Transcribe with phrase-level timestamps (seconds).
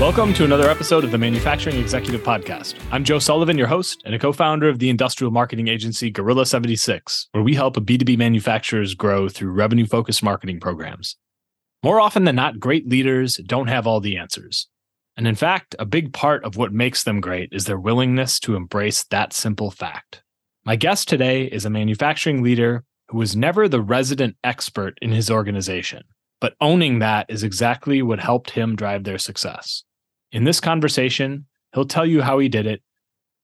[0.00, 2.74] Welcome to another episode of the Manufacturing Executive Podcast.
[2.90, 6.46] I'm Joe Sullivan, your host and a co founder of the industrial marketing agency Gorilla
[6.46, 11.16] 76, where we help B2B manufacturers grow through revenue focused marketing programs.
[11.84, 14.66] More often than not, great leaders don't have all the answers.
[15.16, 18.56] And in fact, a big part of what makes them great is their willingness to
[18.56, 20.24] embrace that simple fact.
[20.64, 25.30] My guest today is a manufacturing leader who was never the resident expert in his
[25.30, 26.02] organization
[26.40, 29.84] but owning that is exactly what helped him drive their success.
[30.32, 32.82] In this conversation, he'll tell you how he did it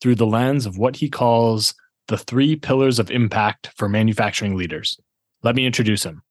[0.00, 1.74] through the lens of what he calls
[2.08, 4.98] the three pillars of impact for manufacturing leaders.
[5.42, 6.22] Let me introduce him.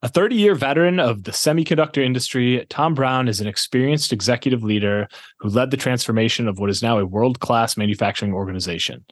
[0.00, 5.08] A 30 year veteran of the semiconductor industry, Tom Brown is an experienced executive leader
[5.40, 9.04] who led the transformation of what is now a world class manufacturing organization.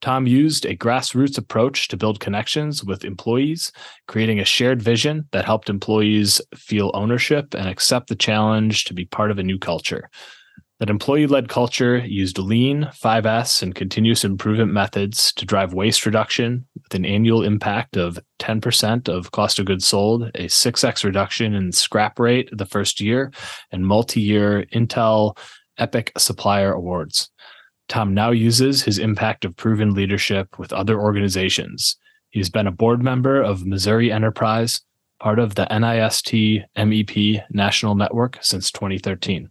[0.00, 3.70] Tom used a grassroots approach to build connections with employees,
[4.08, 9.04] creating a shared vision that helped employees feel ownership and accept the challenge to be
[9.04, 10.08] part of a new culture.
[10.80, 16.66] That employee led culture used lean, 5S, and continuous improvement methods to drive waste reduction
[16.74, 21.70] with an annual impact of 10% of cost of goods sold, a 6x reduction in
[21.70, 23.30] scrap rate the first year,
[23.70, 25.36] and multi year Intel
[25.76, 27.30] EPIC Supplier Awards.
[27.88, 31.98] Tom now uses his impact of proven leadership with other organizations.
[32.30, 34.80] He's been a board member of Missouri Enterprise,
[35.18, 39.50] part of the NIST MEP National Network since 2013.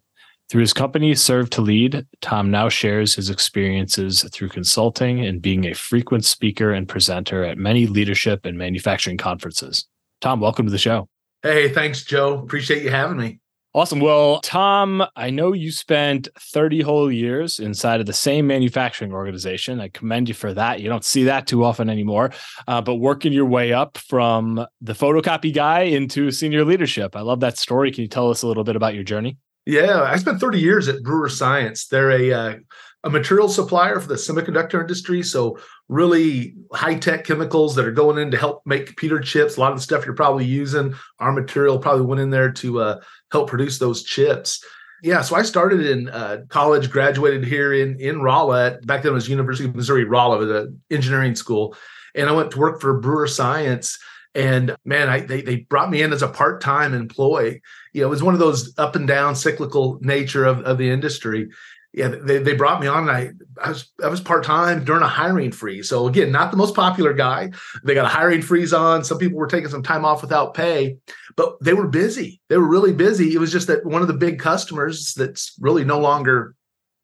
[0.50, 5.66] Through his company Serve to Lead, Tom now shares his experiences through consulting and being
[5.66, 9.88] a frequent speaker and presenter at many leadership and manufacturing conferences.
[10.22, 11.08] Tom, welcome to the show.
[11.44, 12.40] Hey, thanks, Joe.
[12.40, 13.40] Appreciate you having me.
[13.76, 14.00] Awesome.
[14.00, 19.80] Well, Tom, I know you spent 30 whole years inside of the same manufacturing organization.
[19.80, 20.82] I commend you for that.
[20.82, 22.32] You don't see that too often anymore,
[22.68, 27.16] uh, but working your way up from the photocopy guy into senior leadership.
[27.16, 27.92] I love that story.
[27.92, 29.38] Can you tell us a little bit about your journey?
[29.66, 31.88] Yeah, I spent 30 years at Brewer Science.
[31.88, 32.56] They're a uh,
[33.04, 35.24] a material supplier for the semiconductor industry.
[35.24, 39.56] So really high tech chemicals that are going in to help make computer chips.
[39.56, 42.82] A lot of the stuff you're probably using, our material probably went in there to
[42.82, 44.64] uh, help produce those chips.
[45.02, 48.80] Yeah, so I started in uh, college, graduated here in in Rolla.
[48.84, 51.76] Back then it was University of Missouri Rolla, the engineering school,
[52.16, 53.98] and I went to work for Brewer Science.
[54.36, 57.62] And man, I, they they brought me in as a part time employee.
[57.94, 60.90] You know, it was one of those up and down cyclical nature of, of the
[60.90, 61.50] industry
[61.92, 63.32] yeah, they, they brought me on and I,
[63.62, 65.90] I was I was part-time during a hiring freeze.
[65.90, 67.52] So again, not the most popular guy.
[67.84, 69.04] They got a hiring freeze on.
[69.04, 70.98] Some people were taking some time off without pay,
[71.36, 72.42] but they were busy.
[72.48, 73.34] They were really busy.
[73.34, 76.54] It was just that one of the big customers that's really no longer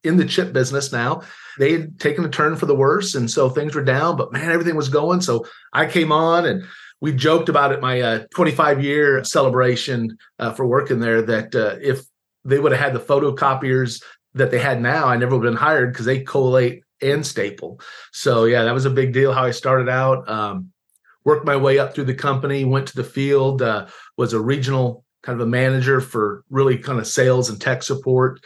[0.03, 1.23] in the chip business now,
[1.57, 3.15] they had taken a turn for the worse.
[3.15, 5.21] And so things were down, but man, everything was going.
[5.21, 6.63] So I came on and
[7.01, 11.75] we joked about it my uh, 25 year celebration uh, for working there that uh,
[11.81, 12.05] if
[12.43, 14.01] they would have had the photocopiers
[14.33, 17.79] that they had now, I never would have been hired because they collate and staple.
[18.11, 19.33] So yeah, that was a big deal.
[19.33, 20.71] How I started out, um,
[21.23, 25.03] worked my way up through the company, went to the field, uh, was a regional
[25.23, 28.39] kind of a manager for really kind of sales and tech support,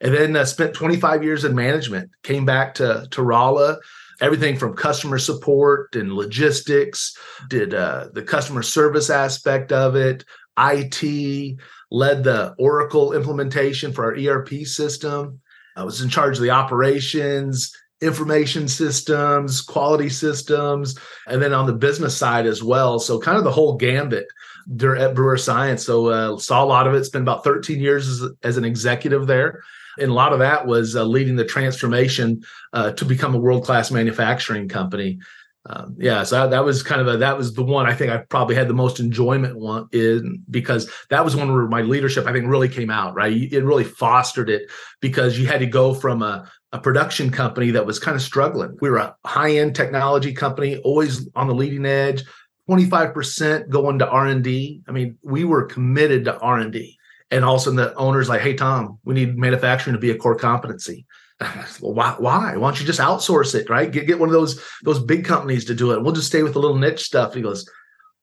[0.00, 2.10] and then uh, spent 25 years in management.
[2.22, 3.78] Came back to to Rolla.
[4.20, 7.16] Everything from customer support and logistics,
[7.48, 10.24] did uh, the customer service aspect of it,
[10.58, 11.58] IT,
[11.90, 15.40] led the Oracle implementation for our ERP system.
[15.76, 20.96] I was in charge of the operations, information systems, quality systems,
[21.26, 22.98] and then on the business side as well.
[22.98, 24.26] So kind of the whole gambit
[24.66, 25.84] there at Brewer Science.
[25.84, 27.04] So uh, saw a lot of it.
[27.04, 29.62] Spent about 13 years as, as an executive there.
[29.98, 32.42] And a lot of that was uh, leading the transformation
[32.72, 35.18] uh, to become a world class manufacturing company
[35.66, 38.18] um, yeah, so that, was kind of a that was the one I think I
[38.18, 42.32] probably had the most enjoyment one in because that was one where my leadership I
[42.32, 43.32] think really came out right.
[43.32, 44.70] It really fostered it
[45.00, 48.76] because you had to go from a a production company that was kind of struggling.
[48.82, 52.24] We were a high end technology company, always on the leading edge.
[52.68, 54.82] 25% going to R&D.
[54.88, 56.96] I mean, we were committed to R&D.
[57.30, 61.06] And also the owners like, hey, Tom, we need manufacturing to be a core competency
[61.80, 62.56] well, why, why?
[62.56, 63.90] Why don't you just outsource it, right?
[63.90, 66.02] Get get one of those those big companies to do it.
[66.02, 67.34] We'll just stay with the little niche stuff.
[67.34, 67.68] He goes,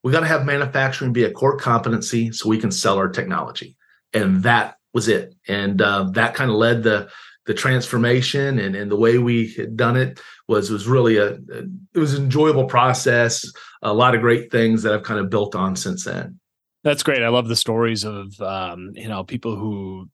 [0.03, 3.75] we got to have manufacturing be a core competency so we can sell our technology.
[4.13, 5.36] And that was it.
[5.48, 7.09] And uh, that kind of led the
[7.48, 11.63] the transformation and, and the way we had done it was was really a, a
[11.94, 13.44] it was an enjoyable process
[13.81, 16.39] a lot of great things that i've kind of built on since then
[16.83, 17.24] that's great.
[17.24, 20.10] I love the stories of um, you know people who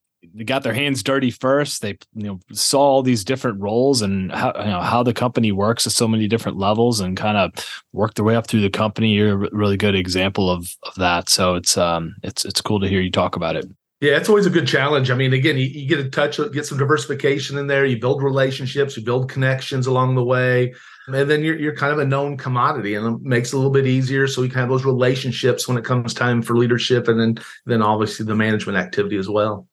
[0.46, 1.82] got their hands dirty first.
[1.82, 5.52] They you know saw all these different roles and how you know how the company
[5.52, 7.52] works at so many different levels and kind of
[7.94, 9.14] worked their way up through the company.
[9.14, 11.30] You're a really good example of of that.
[11.30, 13.66] So it's um it's it's cool to hear you talk about it
[14.00, 15.10] yeah, it's always a good challenge.
[15.10, 17.84] I mean, again, you, you get a touch, get some diversification in there.
[17.84, 20.76] You build relationships, you build connections along the way,
[21.08, 23.72] and then you're you're kind of a known commodity, and it makes it a little
[23.72, 24.28] bit easier.
[24.28, 27.82] So we can have those relationships when it comes time for leadership, and then then
[27.82, 29.68] obviously the management activity as well.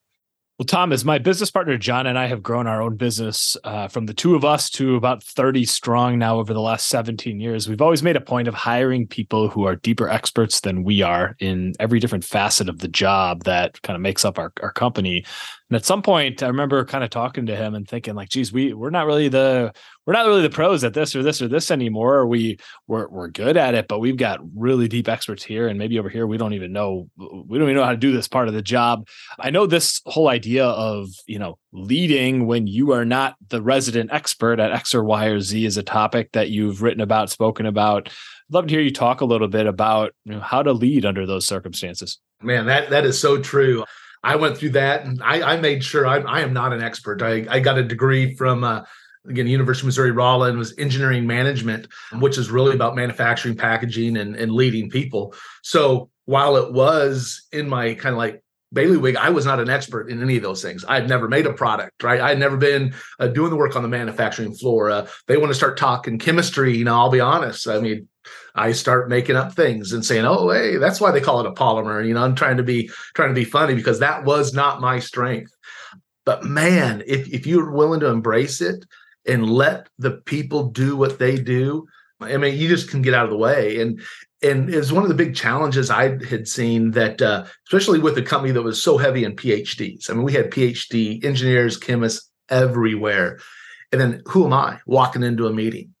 [0.57, 4.05] Well, Thomas, my business partner John and I have grown our own business uh, from
[4.05, 7.67] the two of us to about 30 strong now over the last 17 years.
[7.67, 11.35] We've always made a point of hiring people who are deeper experts than we are
[11.39, 15.25] in every different facet of the job that kind of makes up our, our company.
[15.69, 18.53] And at some point, I remember kind of talking to him and thinking, like, geez,
[18.53, 19.73] we we're not really the
[20.05, 22.27] we're not really the pros at this or this or this anymore.
[22.27, 25.97] We we're we're good at it, but we've got really deep experts here, and maybe
[25.97, 28.47] over here we don't even know we don't even know how to do this part
[28.47, 29.07] of the job.
[29.39, 34.13] I know this whole idea of you know leading when you are not the resident
[34.13, 37.65] expert at X or Y or Z is a topic that you've written about, spoken
[37.65, 38.09] about.
[38.09, 41.07] I'd love to hear you talk a little bit about you know, how to lead
[41.07, 42.19] under those circumstances.
[42.43, 43.83] Man, that that is so true.
[44.25, 47.21] I went through that and I, I made sure I, I, am not an expert.
[47.21, 48.81] I, I got a degree from, uh,
[49.27, 51.87] again, University of Missouri Rolla was engineering management,
[52.19, 55.35] which is really about manufacturing, packaging, and, and leading people.
[55.61, 58.43] So while it was in my kind of like
[58.73, 60.83] bailiwick, I was not an expert in any of those things.
[60.83, 62.19] I had never made a product, right?
[62.19, 64.89] I had never been uh, doing the work on the manufacturing floor.
[64.89, 66.75] Uh, they want to start talking chemistry.
[66.75, 67.67] You know, I'll be honest.
[67.67, 68.07] I mean,
[68.55, 71.51] I start making up things and saying, "Oh, hey, that's why they call it a
[71.51, 74.81] polymer." You know, I'm trying to be trying to be funny because that was not
[74.81, 75.51] my strength.
[76.25, 78.85] But man, if if you're willing to embrace it
[79.27, 81.87] and let the people do what they do,
[82.21, 83.81] I mean, you just can get out of the way.
[83.81, 84.01] And
[84.41, 88.21] and it's one of the big challenges I had seen that, uh, especially with a
[88.21, 90.09] company that was so heavy in PhDs.
[90.09, 93.39] I mean, we had PhD engineers, chemists everywhere.
[93.91, 95.94] And then who am I walking into a meeting?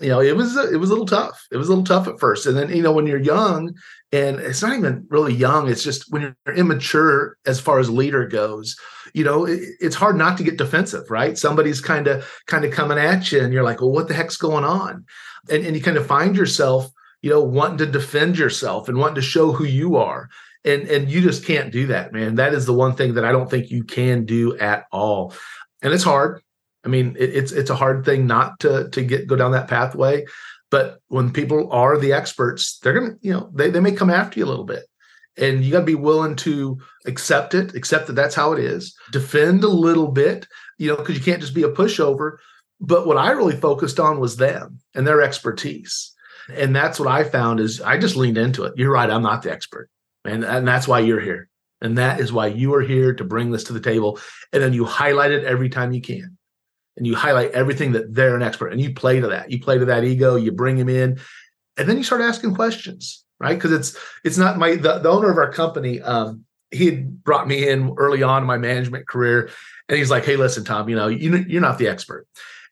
[0.00, 1.46] You know, it was it was a little tough.
[1.52, 3.74] It was a little tough at first, and then you know when you're young,
[4.12, 5.68] and it's not even really young.
[5.68, 8.76] It's just when you're immature as far as leader goes.
[9.12, 11.36] You know, it, it's hard not to get defensive, right?
[11.36, 14.38] Somebody's kind of kind of coming at you, and you're like, well, what the heck's
[14.38, 15.04] going on?
[15.50, 19.16] And and you kind of find yourself, you know, wanting to defend yourself and wanting
[19.16, 20.30] to show who you are.
[20.64, 22.36] And and you just can't do that, man.
[22.36, 25.34] That is the one thing that I don't think you can do at all.
[25.82, 26.42] And it's hard
[26.84, 29.68] I mean, it, it's it's a hard thing not to to get go down that
[29.68, 30.24] pathway.
[30.70, 34.38] But when people are the experts, they're gonna, you know, they, they may come after
[34.38, 34.84] you a little bit.
[35.36, 38.94] And you got to be willing to accept it, accept that that's how it is,
[39.10, 40.46] defend a little bit,
[40.76, 42.36] you know, because you can't just be a pushover.
[42.80, 46.12] But what I really focused on was them and their expertise.
[46.52, 48.74] And that's what I found is I just leaned into it.
[48.76, 49.88] You're right, I'm not the expert.
[50.24, 51.48] And, and that's why you're here.
[51.80, 54.18] And that is why you are here to bring this to the table.
[54.52, 56.36] And then you highlight it every time you can
[56.96, 59.50] and you highlight everything that they're an expert and you play to that.
[59.50, 61.18] You play to that ego, you bring them in,
[61.76, 63.54] and then you start asking questions, right?
[63.54, 67.48] Because it's it's not my the, the owner of our company, um, he had brought
[67.48, 69.50] me in early on in my management career,
[69.88, 72.26] and he's like, "Hey, listen, Tom, you know, you, you're not the expert,"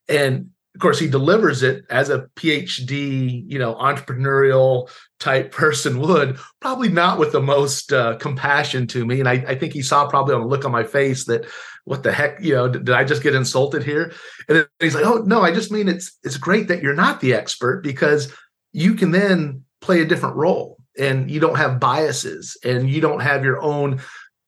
[0.09, 6.39] and of course, he delivers it as a PhD, you know, entrepreneurial type person would,
[6.61, 9.19] probably not with the most uh, compassion to me.
[9.19, 11.47] And I, I, think he saw probably on the look on my face that,
[11.85, 14.13] what the heck, you know, did, did I just get insulted here?
[14.49, 17.35] And he's like, oh no, I just mean it's it's great that you're not the
[17.35, 18.33] expert because
[18.73, 23.21] you can then play a different role and you don't have biases and you don't
[23.21, 24.01] have your own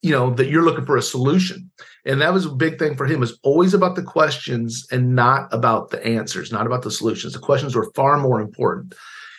[0.02, 1.69] you know that you're looking for a solution
[2.04, 5.52] and that was a big thing for him is always about the questions and not
[5.52, 7.32] about the answers not about the solutions.
[7.32, 8.94] The questions were far more important.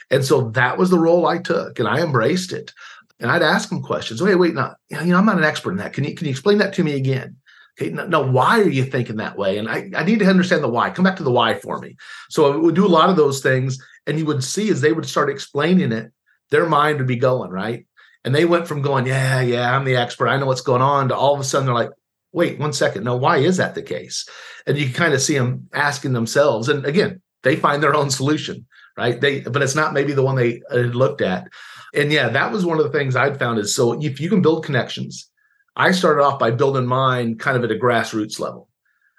[0.09, 2.73] And so that was the role i took and i embraced it.
[3.19, 4.21] And i'd ask him questions.
[4.21, 5.93] Wait wait no you know i'm not an expert in that.
[5.93, 7.37] Can you can you explain that to me again?
[7.79, 9.57] Okay no, no why are you thinking that way?
[9.57, 10.89] And I, I need to understand the why.
[10.89, 11.95] Come back to the why for me.
[12.29, 14.93] So i would do a lot of those things and you would see as they
[14.93, 16.11] would start explaining it
[16.51, 17.85] their mind would be going right?
[18.23, 20.27] And they went from going, yeah, yeah, I'm the expert.
[20.27, 21.89] I know what's going on to all of a sudden they're like,
[22.31, 23.03] wait, one second.
[23.03, 24.27] No, why is that the case?
[24.65, 26.69] And you kind of see them asking themselves.
[26.69, 28.65] And again, they find their own solution,
[28.97, 29.19] right?
[29.19, 31.47] They, but it's not maybe the one they uh, looked at.
[31.93, 34.41] And yeah, that was one of the things I'd found is so if you can
[34.41, 35.29] build connections,
[35.75, 38.67] I started off by building mine kind of at a grassroots level.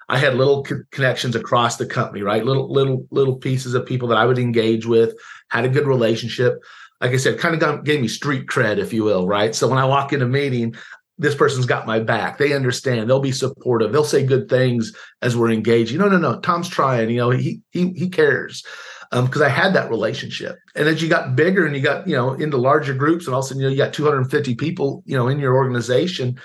[0.09, 2.45] I had little co- connections across the company, right?
[2.45, 5.15] Little, little, little pieces of people that I would engage with,
[5.49, 6.61] had a good relationship
[7.03, 9.53] like I said, kind of got, gave me street cred, if you will, right?
[9.53, 10.73] So when I walk in a meeting,
[11.17, 12.37] this person's got my back.
[12.37, 13.09] They understand.
[13.09, 13.91] They'll be supportive.
[13.91, 15.91] They'll say good things as we're engaged.
[15.91, 17.09] You know, no, no, Tom's trying.
[17.09, 18.63] You know, he he he cares
[19.11, 20.57] because um, I had that relationship.
[20.75, 23.41] And as you got bigger and you got you know into larger groups, and all
[23.41, 26.39] of a sudden you know you got 250 people you know in your organization.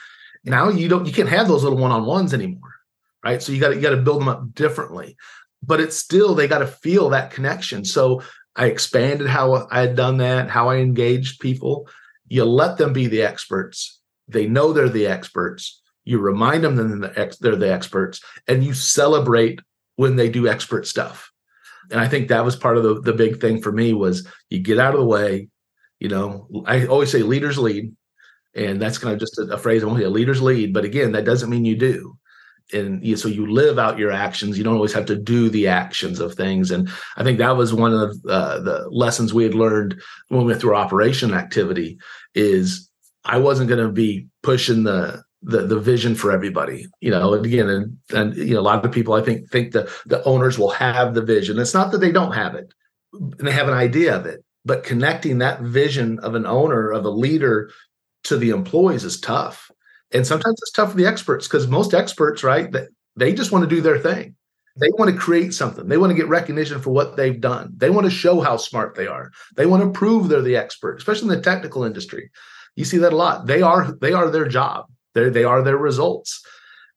[0.45, 2.75] Now you don't you can't have those little one on ones anymore,
[3.25, 3.43] right?
[3.43, 5.17] So you got you got to build them up differently.
[5.63, 7.85] But it's still they got to feel that connection.
[7.85, 8.23] So
[8.55, 11.89] I expanded how I had done that, how I engaged people.
[12.29, 13.98] You let them be the experts
[14.29, 15.81] they know they're the experts.
[16.05, 19.61] You remind them that they're the experts, and you celebrate
[19.97, 21.31] when they do expert stuff.
[21.91, 24.61] And I think that was part of the, the big thing for me was you
[24.61, 25.49] get out of the way.
[26.01, 27.95] You know, I always say leaders lead,
[28.55, 29.83] and that's kind of just a, a phrase.
[29.83, 32.17] I want to leaders lead, but again, that doesn't mean you do.
[32.73, 34.59] And you, so you live out your actions.
[34.59, 36.71] You don't always have to do the actions of things.
[36.71, 40.49] And I think that was one of uh, the lessons we had learned when we
[40.49, 41.99] went through operation activity
[42.35, 42.88] is
[43.25, 47.69] I wasn't going to be pushing the the the vision for everybody you know again
[47.69, 50.71] and and you know a lot of people i think think the the owners will
[50.71, 51.59] have the vision.
[51.59, 52.75] It's not that they don't have it
[53.13, 57.05] and they have an idea of it but connecting that vision of an owner of
[57.05, 57.71] a leader
[58.25, 59.71] to the employees is tough.
[60.13, 62.75] And sometimes it's tough for the experts because most experts right
[63.17, 64.37] they just want to do their thing.
[64.77, 65.89] They want to create something.
[65.89, 67.73] They want to get recognition for what they've done.
[67.77, 69.33] They want to show how smart they are.
[69.57, 72.31] They want to prove they're the expert especially in the technical industry
[72.79, 73.47] you see that a lot.
[73.47, 74.87] They are they are their job.
[75.13, 76.47] They they are their results.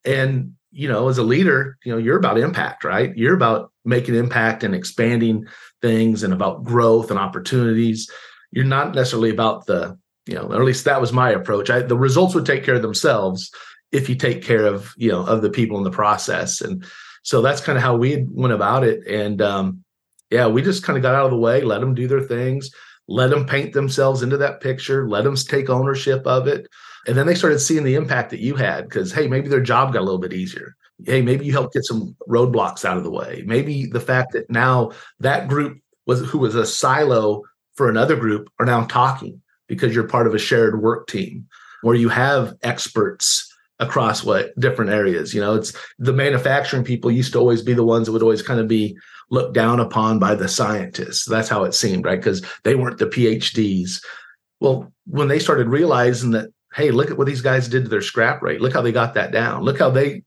[0.06, 3.12] And you know, as a leader, you know, you're about impact, right?
[3.18, 5.48] You're about making impact and expanding
[5.82, 8.12] things and about growth and opportunities.
[8.52, 9.98] You're not necessarily about the,
[10.28, 11.72] you know, or at least that was my approach.
[11.72, 13.50] I, the results would take care of themselves
[13.92, 16.62] if you take care of, you know, of the people in the process.
[16.62, 16.86] And
[17.24, 19.08] so that's kind of how we went about it.
[19.08, 19.84] And um,
[20.30, 22.70] yeah, we just kind of got out of the way, let them do their things
[23.12, 26.68] let them paint themselves into that picture, let them take ownership of it.
[27.08, 29.94] And then they started seeing the impact that you had because, hey, maybe their job
[29.94, 30.76] got a little bit easier.
[31.04, 33.44] Hey, maybe you helped get some roadblocks out of the way.
[33.46, 38.50] Maybe the fact that now that group was who was a silo for another group
[38.60, 41.48] are now talking because you're part of a shared work team
[41.82, 45.34] where you have experts across what different areas.
[45.34, 48.44] You know, it's the manufacturing people used to always be the ones that would always
[48.44, 48.96] kind of be
[49.32, 51.26] looked down upon by the scientists.
[51.26, 52.20] That's how it seemed, right?
[52.20, 54.04] Because they weren't the PhDs.
[54.60, 58.02] Well, when they started realizing that, hey, look at what these guys did to their
[58.02, 58.62] scrap rate.
[58.62, 59.64] Look how they got that down.
[59.64, 60.24] Look how they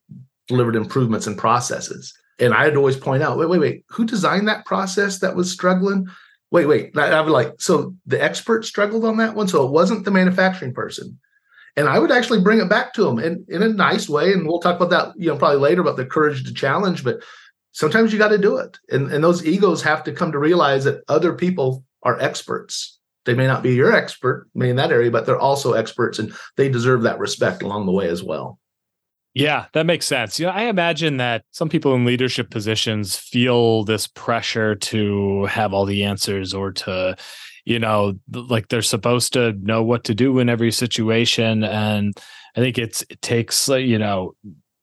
[0.48, 2.12] delivered improvements in processes.
[2.38, 6.08] And I'd always point out, wait, wait, wait, who designed that process that was struggling?
[6.50, 6.96] Wait, wait.
[6.96, 9.48] I, I would like, so the expert struggled on that one.
[9.48, 11.18] So it wasn't the manufacturing person.
[11.76, 14.32] And I would actually bring it back to them in, in a nice way.
[14.32, 17.04] And we'll talk about that, you know, probably later about the courage to challenge.
[17.04, 17.22] But
[17.74, 18.78] sometimes you got to do it.
[18.90, 22.98] And, and those egos have to come to realize that other people are experts.
[23.26, 26.32] They may not be your expert, may in that area, but they're also experts and
[26.56, 28.58] they deserve that respect along the way as well.
[29.34, 30.38] Yeah, that makes sense.
[30.38, 35.74] You know, I imagine that some people in leadership positions feel this pressure to have
[35.74, 37.16] all the answers or to,
[37.64, 41.64] you know, like they're supposed to know what to do in every situation.
[41.64, 42.16] And
[42.54, 44.36] I think it's it takes, you know,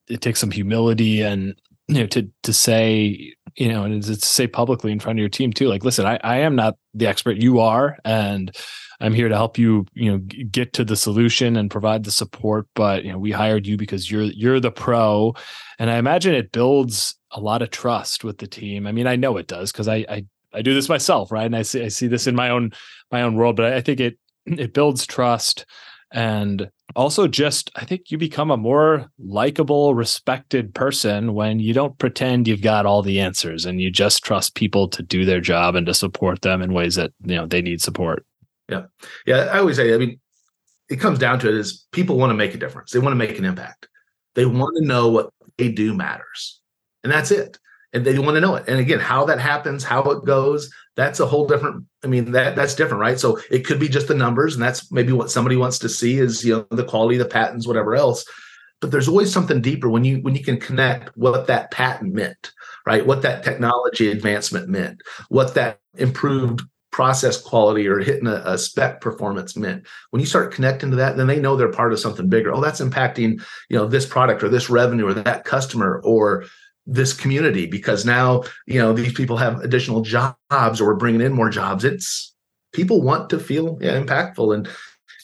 [0.10, 1.56] it takes some humility and
[1.92, 5.30] you know to to say you know and to say publicly in front of your
[5.30, 7.38] team too like listen i i am not the expert.
[7.38, 8.56] You are and
[9.02, 12.68] i'm here to help you you know get to the solution and provide the support
[12.76, 15.34] but you know we hired you because you're you're the pro.
[15.80, 18.88] And i imagine it builds a lot of trust with the team.
[18.88, 21.46] I mean i know it does because I, I i do this myself right?
[21.46, 22.72] And i see i see this in my own
[23.12, 25.66] my own world but i think it it builds trust
[26.12, 31.98] and also just i think you become a more likable respected person when you don't
[31.98, 35.76] pretend you've got all the answers and you just trust people to do their job
[35.76, 38.26] and to support them in ways that you know they need support.
[38.70, 38.84] Yeah.
[39.26, 40.20] Yeah i always say i mean
[40.92, 42.92] it comes down to it is people want to make a difference.
[42.92, 43.88] They want to make an impact.
[44.36, 46.60] They want to know what they do matters.
[47.04, 47.58] And that's it
[47.94, 48.66] and they want to know it.
[48.68, 52.56] And again how that happens how it goes that's a whole different i mean that
[52.56, 53.20] that's different right?
[53.20, 56.20] So it could be just the numbers and that's maybe what somebody wants to see
[56.20, 58.26] is you know the quality the patents whatever else.
[58.80, 62.52] But there's always something deeper when you when you can connect what that patent meant
[62.86, 63.06] right?
[63.06, 69.00] What that technology advancement meant what that improved process quality or hitting a, a, spec
[69.00, 69.88] performance meant.
[70.10, 72.54] When you start connecting to that then they know they're part of something bigger.
[72.54, 76.46] Oh that's impacting you know this product or this revenue or that customer or
[76.92, 81.34] this community because now you know these people have additional jobs or we're bringing in
[81.34, 81.84] more jobs.
[81.84, 82.34] It's
[82.74, 84.54] people want to feel yeah, impactful.
[84.54, 84.70] And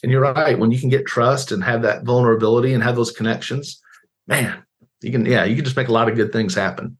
[0.02, 0.58] and you're right.
[0.58, 3.80] When you can get trust and have that vulnerability and have those connections
[4.28, 4.62] man
[5.00, 6.96] you can yeah you can just make a lot of good things happen.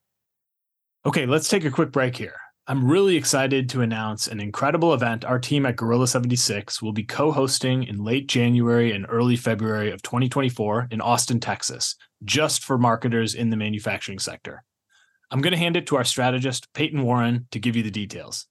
[1.07, 2.35] Okay let's take a quick break here
[2.71, 7.03] I'm really excited to announce an incredible event our team at Gorilla 76 will be
[7.03, 12.77] co hosting in late January and early February of 2024 in Austin, Texas, just for
[12.77, 14.65] marketers in the manufacturing sector.
[15.31, 18.47] I'm going to hand it to our strategist, Peyton Warren, to give you the details.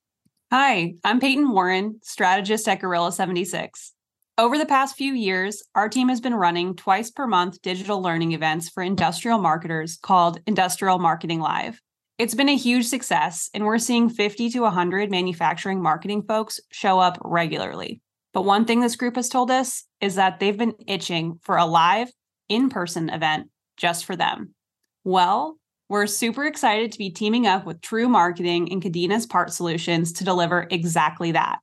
[0.52, 3.94] Hi, I'm Peyton Warren, strategist at Gorilla 76.
[4.40, 8.32] Over the past few years, our team has been running twice per month digital learning
[8.32, 11.80] events for industrial marketers called Industrial Marketing Live.
[12.18, 16.98] It's been a huge success, and we're seeing 50 to 100 manufacturing marketing folks show
[16.98, 18.02] up regularly.
[18.34, 21.66] But one thing this group has told us is that they've been itching for a
[21.66, 22.12] live,
[22.50, 24.56] in person event just for them.
[25.04, 25.60] Well,
[25.90, 30.68] we're super excited to be teaming up with Trew Marketing and CADENAS PARTsolutions to deliver
[30.72, 31.60] exactly that.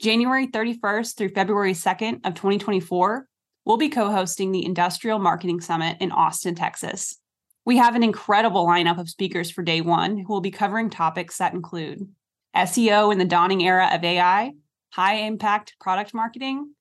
[0.00, 3.28] January 31st through February 2nd of 2024,
[3.64, 7.20] we'll be co-hosting the Industrial Marketing Summit in Austin, Texas.
[7.66, 11.38] We have an incredible lineup of speakers for day one who will be covering topics
[11.38, 12.06] that include
[12.54, 14.52] SEO in the dawning era of AI,
[14.92, 16.74] high impact product marketing,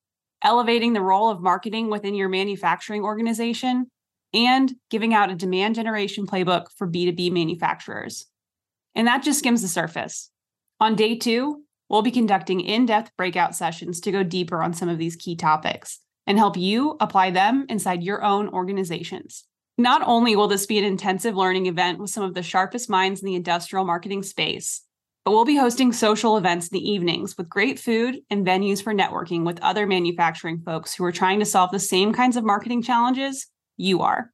[0.44, 3.90] elevating the role of marketing within your manufacturing organization,
[4.34, 8.26] and giving out a demand generation playbook for B2B manufacturers.
[8.94, 10.32] And that just skims the surface.
[10.82, 14.90] On day two, we'll be conducting in depth breakout sessions to go deeper on some
[14.90, 19.46] of these key topics and help you apply them inside your own organizations.
[19.78, 23.22] Not only will this be an intensive learning event with some of the sharpest minds
[23.22, 24.82] in the industrial marketing space,
[25.26, 28.94] but we'll be hosting social events in the evenings with great food and venues for
[28.94, 32.84] networking with other manufacturing folks who are trying to solve the same kinds of marketing
[32.84, 34.30] challenges you are.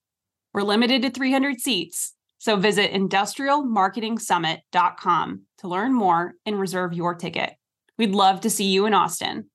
[0.54, 7.54] We're limited to 300 seats, so visit industrialmarketingsummit.com to learn more and reserve your ticket.
[7.98, 9.49] We'd love to see you in Austin.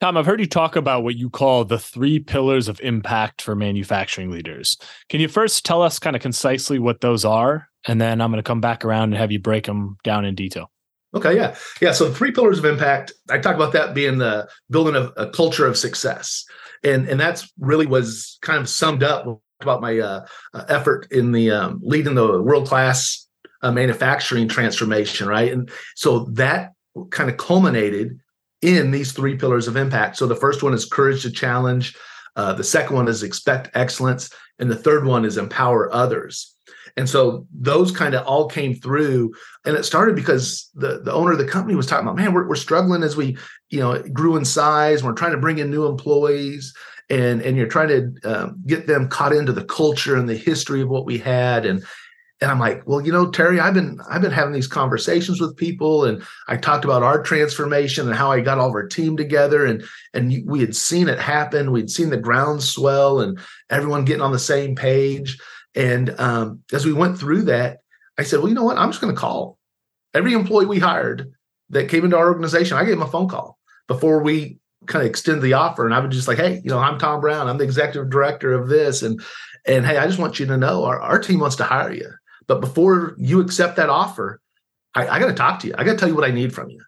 [0.00, 3.56] Tom, I've heard you talk about what you call the three pillars of impact for
[3.56, 4.76] manufacturing leaders.
[5.08, 7.68] Can you first tell us kind of concisely what those are?
[7.86, 10.36] And then I'm going to come back around and have you break them down in
[10.36, 10.70] detail.
[11.14, 11.56] Okay, yeah.
[11.80, 11.92] Yeah.
[11.92, 15.66] So three pillars of impact, I talk about that being the building a, a culture
[15.66, 16.44] of success.
[16.84, 19.26] And and that's really was kind of summed up
[19.60, 23.26] about my uh, uh, effort in the um, leading the world class
[23.62, 25.52] uh, manufacturing transformation, right?
[25.52, 26.72] And so that
[27.10, 28.20] kind of culminated
[28.62, 30.16] in these three pillars of impact.
[30.16, 31.96] So the first one is courage to challenge.
[32.36, 34.30] Uh, the second one is expect excellence.
[34.58, 36.54] And the third one is empower others.
[36.96, 39.32] And so those kind of all came through.
[39.64, 42.48] And it started because the, the owner of the company was talking about, man, we're,
[42.48, 43.36] we're struggling as we,
[43.70, 45.04] you know, grew in size.
[45.04, 46.74] We're trying to bring in new employees
[47.08, 50.82] and, and you're trying to um, get them caught into the culture and the history
[50.82, 51.64] of what we had.
[51.64, 51.84] And,
[52.40, 55.56] and I'm like, well, you know, Terry, I've been I've been having these conversations with
[55.56, 59.16] people, and I talked about our transformation and how I got all of our team
[59.16, 61.72] together, and and we had seen it happen.
[61.72, 63.38] We'd seen the ground swell, and
[63.70, 65.38] everyone getting on the same page.
[65.74, 67.78] And um, as we went through that,
[68.18, 68.78] I said, well, you know what?
[68.78, 69.58] I'm just going to call
[70.14, 71.32] every employee we hired
[71.70, 72.76] that came into our organization.
[72.76, 75.98] I gave them a phone call before we kind of extend the offer, and I
[75.98, 77.48] would just like, hey, you know, I'm Tom Brown.
[77.48, 79.20] I'm the executive director of this, and
[79.66, 82.12] and hey, I just want you to know our, our team wants to hire you
[82.48, 84.40] but before you accept that offer,
[84.94, 85.74] I, I got to talk to you.
[85.78, 86.82] I got to tell you what I need from you.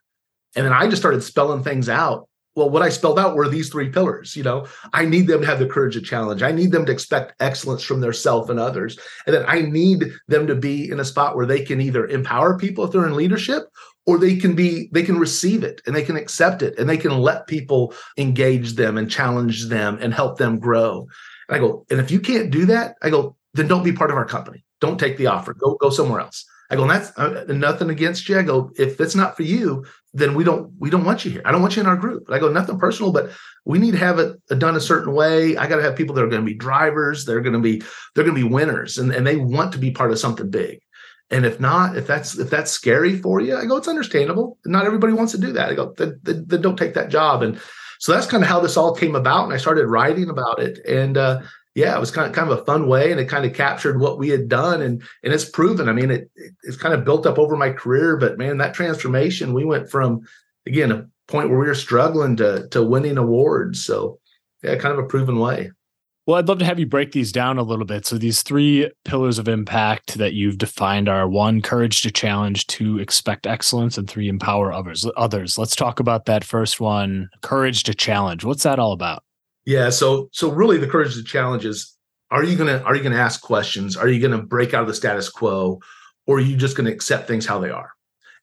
[0.56, 2.26] And then I just started spelling things out.
[2.56, 4.34] Well, what I spelled out were these three pillars.
[4.34, 6.42] You know, I need them to have the courage to challenge.
[6.42, 8.98] I need them to expect excellence from their self and others.
[9.26, 12.58] And then I need them to be in a spot where they can either empower
[12.58, 13.68] people if they're in leadership
[14.06, 16.96] or they can be they can receive it and they can accept it and they
[16.96, 21.06] can let people engage them and challenge them and help them grow.
[21.48, 24.10] And I go, and if you can't do that, I go, then don't be part
[24.10, 24.64] of our company.
[24.80, 25.54] Don't take the offer.
[25.54, 26.44] Go go somewhere else.
[26.70, 28.38] I go, that's uh, nothing against you.
[28.38, 31.42] I go, if it's not for you, then we don't we don't want you here.
[31.44, 32.30] I don't want you in our group.
[32.30, 33.30] I go, nothing personal, but
[33.64, 35.56] we need to have it done a certain way.
[35.56, 37.24] I got to have people that are going to be drivers.
[37.24, 37.82] They're going to be
[38.14, 40.80] they're going to be winners, and and they want to be part of something big.
[41.30, 44.58] And if not, if that's if that's scary for you, I go, it's understandable.
[44.64, 45.70] Not everybody wants to do that.
[45.70, 47.42] I go, then, then don't take that job.
[47.42, 47.60] And
[48.00, 49.44] so that's kind of how this all came about.
[49.44, 50.78] And I started writing about it.
[50.86, 51.42] And uh,
[51.80, 54.00] yeah, it was kind of kind of a fun way, and it kind of captured
[54.00, 55.88] what we had done, and and it's proven.
[55.88, 56.30] I mean, it
[56.62, 60.20] it's kind of built up over my career, but man, that transformation, we went from
[60.66, 63.82] again a point where we were struggling to to winning awards.
[63.82, 64.20] So
[64.62, 65.70] yeah, kind of a proven way.
[66.26, 68.06] Well, I'd love to have you break these down a little bit.
[68.06, 72.98] So these three pillars of impact that you've defined are one, courage to challenge, two,
[72.98, 75.06] expect excellence, and three, empower others.
[75.16, 75.56] Others.
[75.56, 78.44] Let's talk about that first one, courage to challenge.
[78.44, 79.24] What's that all about?
[79.70, 79.90] Yeah.
[79.90, 81.96] So so really the courage to challenge is
[82.30, 83.96] are you gonna are you gonna ask questions?
[83.96, 85.78] Are you gonna break out of the status quo?
[86.26, 87.92] Or are you just gonna accept things how they are?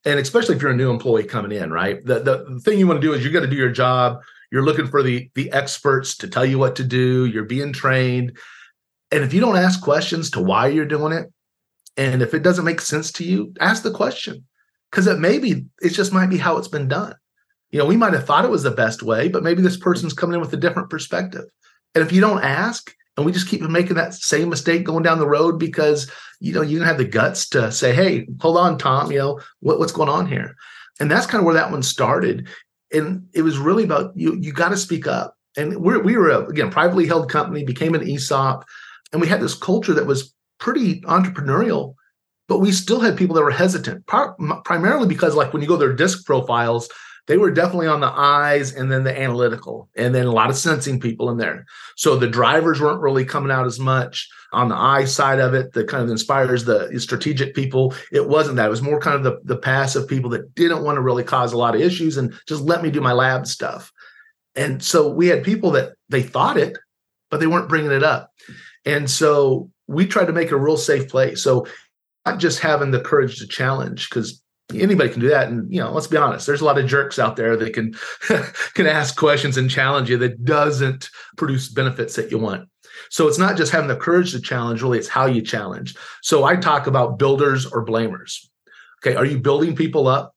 [0.05, 1.97] And especially if you're a new employee coming in, right?
[2.05, 4.21] The the thing you want to do is you got to do your job.
[4.51, 7.25] You're looking for the the experts to tell you what to do.
[7.25, 8.37] You're being trained.
[9.11, 11.27] And if you don't ask questions to why you're doing it,
[11.97, 14.45] And if it doesn't make sense to you, ask the question
[14.91, 17.15] because it maybe it just might be how it's been done.
[17.71, 20.13] You know, we might have thought it was the best way, but maybe this person's
[20.13, 21.45] coming in with a different perspective.
[21.93, 25.17] And if you don't ask, and we just keep making that same mistake going down
[25.17, 28.77] the road because you know you don't have the guts to say, "Hey, hold on,
[28.77, 29.11] Tom.
[29.11, 30.55] You know what, what's going on here?"
[30.99, 32.47] And that's kind of where that one started.
[32.93, 34.37] And it was really about you.
[34.39, 35.35] You got to speak up.
[35.57, 38.63] And we're, we were a, again privately held company, became an ESOP,
[39.11, 41.95] and we had this culture that was pretty entrepreneurial
[42.47, 45.85] but we still had people that were hesitant, primarily because, like, when you go to
[45.85, 46.89] their DiSC profiles,
[47.27, 50.55] they were definitely on the eyes and then the analytical, and then a lot of
[50.55, 51.65] sensing people in there.
[51.95, 55.73] So the drivers weren't really coming out as much on the eye side of it.
[55.73, 57.93] That kind of inspires the strategic people.
[58.11, 58.67] It wasn't that.
[58.67, 61.51] It was more kind of the, the passive people that didn't want to really cause
[61.51, 63.91] a lot of issues and just let me do my lab stuff.
[64.55, 66.77] And so we had people that they thought it,
[67.29, 68.31] but they weren't bringing it up.
[68.85, 71.43] And so we tried to make a real safe place.
[71.43, 71.67] So
[72.25, 74.41] not just having the courage to challenge because
[74.73, 77.19] anybody can do that and you know let's be honest there's a lot of jerks
[77.19, 77.95] out there that can
[78.73, 82.67] can ask questions and challenge you that doesn't produce benefits that you want
[83.09, 86.43] so it's not just having the courage to challenge really it's how you challenge so
[86.43, 88.45] i talk about builders or blamers
[89.01, 90.35] okay are you building people up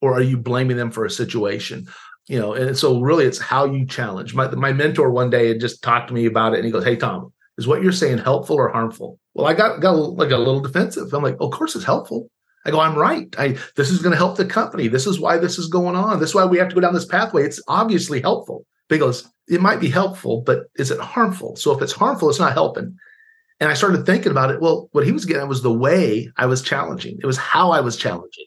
[0.00, 1.86] or are you blaming them for a situation
[2.26, 5.60] you know and so really it's how you challenge my, my mentor one day had
[5.60, 8.18] just talked to me about it and he goes hey tom is what you're saying
[8.18, 9.18] helpful or harmful?
[9.34, 11.12] Well, I got got like a little defensive.
[11.12, 12.30] I'm like, of course it's helpful.
[12.64, 13.34] I go, I'm right.
[13.38, 14.88] I this is going to help the company.
[14.88, 16.20] This is why this is going on.
[16.20, 17.44] This is why we have to go down this pathway.
[17.44, 18.66] It's obviously helpful.
[18.88, 21.56] He goes, it might be helpful, but is it harmful?
[21.56, 22.96] So if it's harmful, it's not helping.
[23.60, 24.60] And I started thinking about it.
[24.60, 27.18] Well, what he was getting was the way I was challenging.
[27.20, 28.46] It was how I was challenging.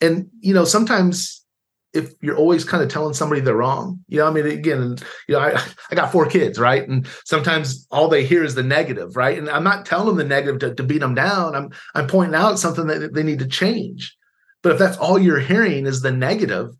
[0.00, 1.44] And you know, sometimes
[1.92, 4.00] if you're always kind of telling somebody they're wrong.
[4.08, 4.96] You know, I mean, again,
[5.28, 6.86] you know, I, I got four kids, right?
[6.86, 9.38] And sometimes all they hear is the negative, right?
[9.38, 11.54] And I'm not telling them the negative to, to beat them down.
[11.54, 14.14] I'm I'm pointing out something that they need to change.
[14.62, 16.70] But if that's all you're hearing is the negative,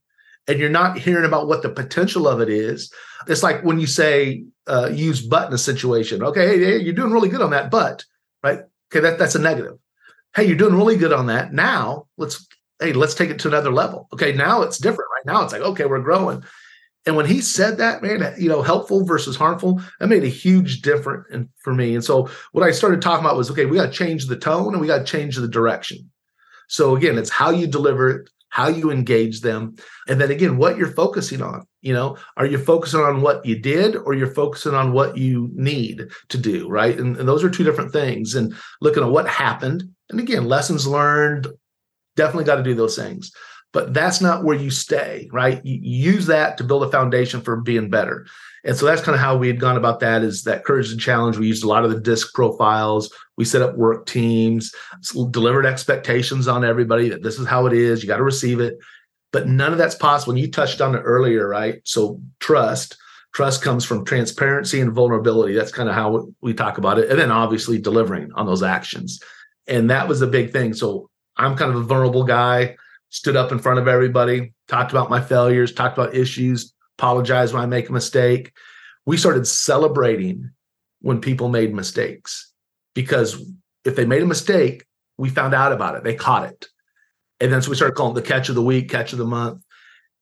[0.49, 2.93] and you're not hearing about what the potential of it is,
[3.27, 6.23] it's like when you say uh, use but in a situation.
[6.23, 8.05] Okay, hey, hey, you're doing really good on that, but
[8.43, 8.61] right?
[8.91, 9.79] Okay, that that's a negative.
[10.35, 11.53] Hey, you're doing really good on that.
[11.53, 12.47] Now let's
[12.81, 14.09] hey, let's take it to another level.
[14.13, 15.11] Okay, now it's different.
[15.15, 16.45] Right now it's like, okay, we're growing.
[17.07, 20.83] And when he said that, man, you know, helpful versus harmful, that made a huge
[20.83, 21.95] difference for me.
[21.95, 24.73] And so what I started talking about was, okay, we got to change the tone
[24.73, 26.11] and we got to change the direction.
[26.69, 29.77] So again, it's how you deliver it, how you engage them,
[30.09, 31.65] and then again, what you're focusing on.
[31.81, 35.49] You know, are you focusing on what you did or you're focusing on what you
[35.55, 36.99] need to do, right?
[36.99, 38.35] And, and those are two different things.
[38.35, 41.47] And looking at what happened, and again, lessons learned,
[42.17, 43.31] Definitely got to do those things.
[43.73, 45.65] But that's not where you stay, right?
[45.65, 45.79] You
[46.13, 48.27] use that to build a foundation for being better.
[48.65, 51.01] And so that's kind of how we had gone about that is that courage and
[51.01, 51.37] challenge.
[51.37, 53.13] We used a lot of the DiSC profiles.
[53.37, 54.75] We set up work teams,
[55.31, 58.03] delivered expectations on everybody that this is how it is.
[58.03, 58.79] You got to receive it.
[59.31, 60.33] But none of that's possible.
[60.33, 61.81] And you touched on it earlier, right?
[61.85, 62.97] So trust,
[63.35, 65.53] trust comes from transparency and vulnerability.
[65.53, 67.11] That's kind of how we talk about it.
[67.11, 69.21] And then obviously delivering on those actions.
[69.67, 70.73] And that was a big thing.
[70.73, 72.77] So I'm kind of a vulnerable guy,
[73.11, 77.63] stood up in front of everybody, talked about my failures, talked about issues, apologized when
[77.63, 78.53] I make a mistake.
[79.05, 80.51] We started celebrating
[81.01, 82.53] when people made mistakes
[82.95, 83.41] because
[83.85, 84.85] if they made a mistake,
[85.19, 86.05] we found out about it.
[86.05, 86.67] They caught it.
[87.41, 89.63] And then so we started calling the catch of the week, catch of the month.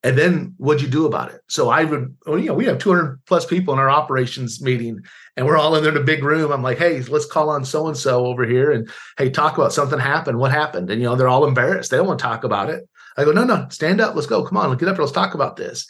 [0.04, 1.40] And then what'd you do about it?
[1.48, 5.00] So I would, well, you know, we have 200 plus people in our operations meeting
[5.34, 6.52] and we're all in there in a big room.
[6.52, 9.72] I'm like, hey, let's call on so and so over here and hey, talk about
[9.72, 10.38] something happened.
[10.38, 10.90] What happened?
[10.90, 11.90] And, you know, they're all embarrassed.
[11.90, 12.86] They don't want to talk about it.
[13.16, 14.14] I go, no, no, stand up.
[14.14, 14.44] Let's go.
[14.44, 14.98] Come on, get up.
[14.98, 15.88] Let's talk about this.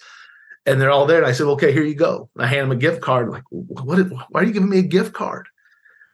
[0.65, 1.19] And they're all there.
[1.19, 2.31] And I said, okay, here you go.
[2.37, 3.27] And I hand them a gift card.
[3.27, 3.99] I'm like, what?
[4.31, 5.49] Why are you giving me a gift card?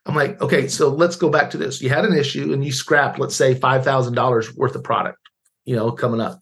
[0.06, 1.82] I'm like, okay, so let's go back to this.
[1.82, 5.18] You had an issue and you scrapped, let's say, $5,000 worth of product,
[5.66, 6.40] you know, coming up.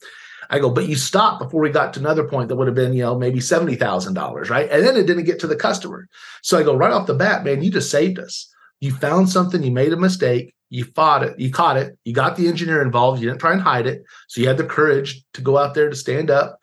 [0.50, 2.94] I go, but you stopped before we got to another point that would have been,
[2.94, 4.70] you know, maybe $70,000, right?
[4.70, 6.08] And then it didn't get to the customer.
[6.42, 8.50] So I go, right off the bat, man, you just saved us.
[8.80, 12.36] You found something, you made a mistake, you fought it, you caught it, you got
[12.36, 14.02] the engineer involved, you didn't try and hide it.
[14.28, 16.58] So you had the courage to go out there to stand up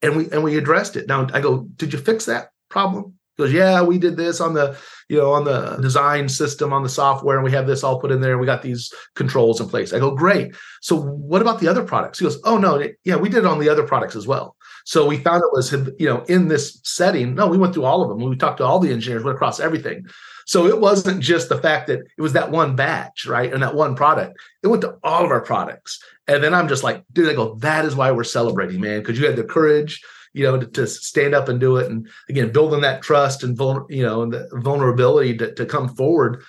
[0.00, 1.06] and we and we addressed it.
[1.06, 3.14] Now I go, did you fix that problem?
[3.42, 4.76] Goes, yeah, we did this on the,
[5.08, 8.10] you know, on the design system, on the software, and we have this all put
[8.10, 8.38] in there.
[8.38, 9.92] We got these controls in place.
[9.92, 10.54] I go, great.
[10.80, 12.18] So what about the other products?
[12.18, 14.56] He goes, oh no, yeah, we did it on the other products as well.
[14.84, 17.34] So we found it was, you know, in this setting.
[17.34, 18.28] No, we went through all of them.
[18.28, 20.06] We talked to all the engineers, went across everything.
[20.46, 23.52] So it wasn't just the fact that it was that one batch, right?
[23.52, 24.36] And that one product.
[24.62, 26.02] It went to all of our products.
[26.26, 29.18] And then I'm just like, dude, I go, that is why we're celebrating, man, because
[29.18, 30.00] you had the courage
[30.32, 31.90] you know, to, to, stand up and do it.
[31.90, 35.88] And again, building that trust and vul- you know, and the vulnerability to, to come
[35.94, 36.42] forward.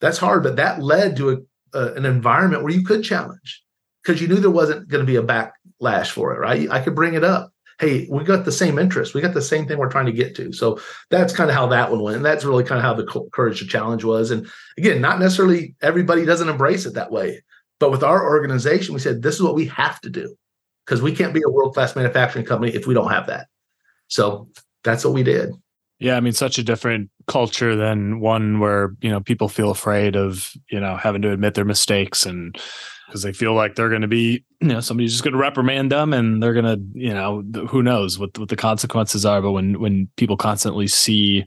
[0.00, 1.36] That's hard, but that led to a,
[1.76, 3.62] uh, an environment where you could challenge
[4.02, 6.70] because you knew there wasn't going to be a backlash for it, right?
[6.70, 7.52] I could bring it up.
[7.80, 9.14] Hey, we got the same interest.
[9.14, 10.52] We got the same thing we're trying to get to.
[10.52, 12.16] So that's kind of how that one went.
[12.16, 14.30] And that's really kind of how the courage to challenge was.
[14.30, 17.42] And again, not necessarily everybody doesn't embrace it that way.
[17.80, 20.36] But with our organization, we said this is what we have to do
[20.84, 23.46] because we can't be a world class manufacturing company if we don't have that.
[24.08, 24.48] So
[24.82, 25.52] that's what we did.
[25.98, 30.16] Yeah, I mean, such a different culture than one where you know people feel afraid
[30.16, 32.58] of you know having to admit their mistakes and
[33.06, 35.92] because they feel like they're going to be you know somebody's just going to reprimand
[35.92, 39.40] them and they're going to you know who knows what what the consequences are.
[39.40, 41.46] But when when people constantly see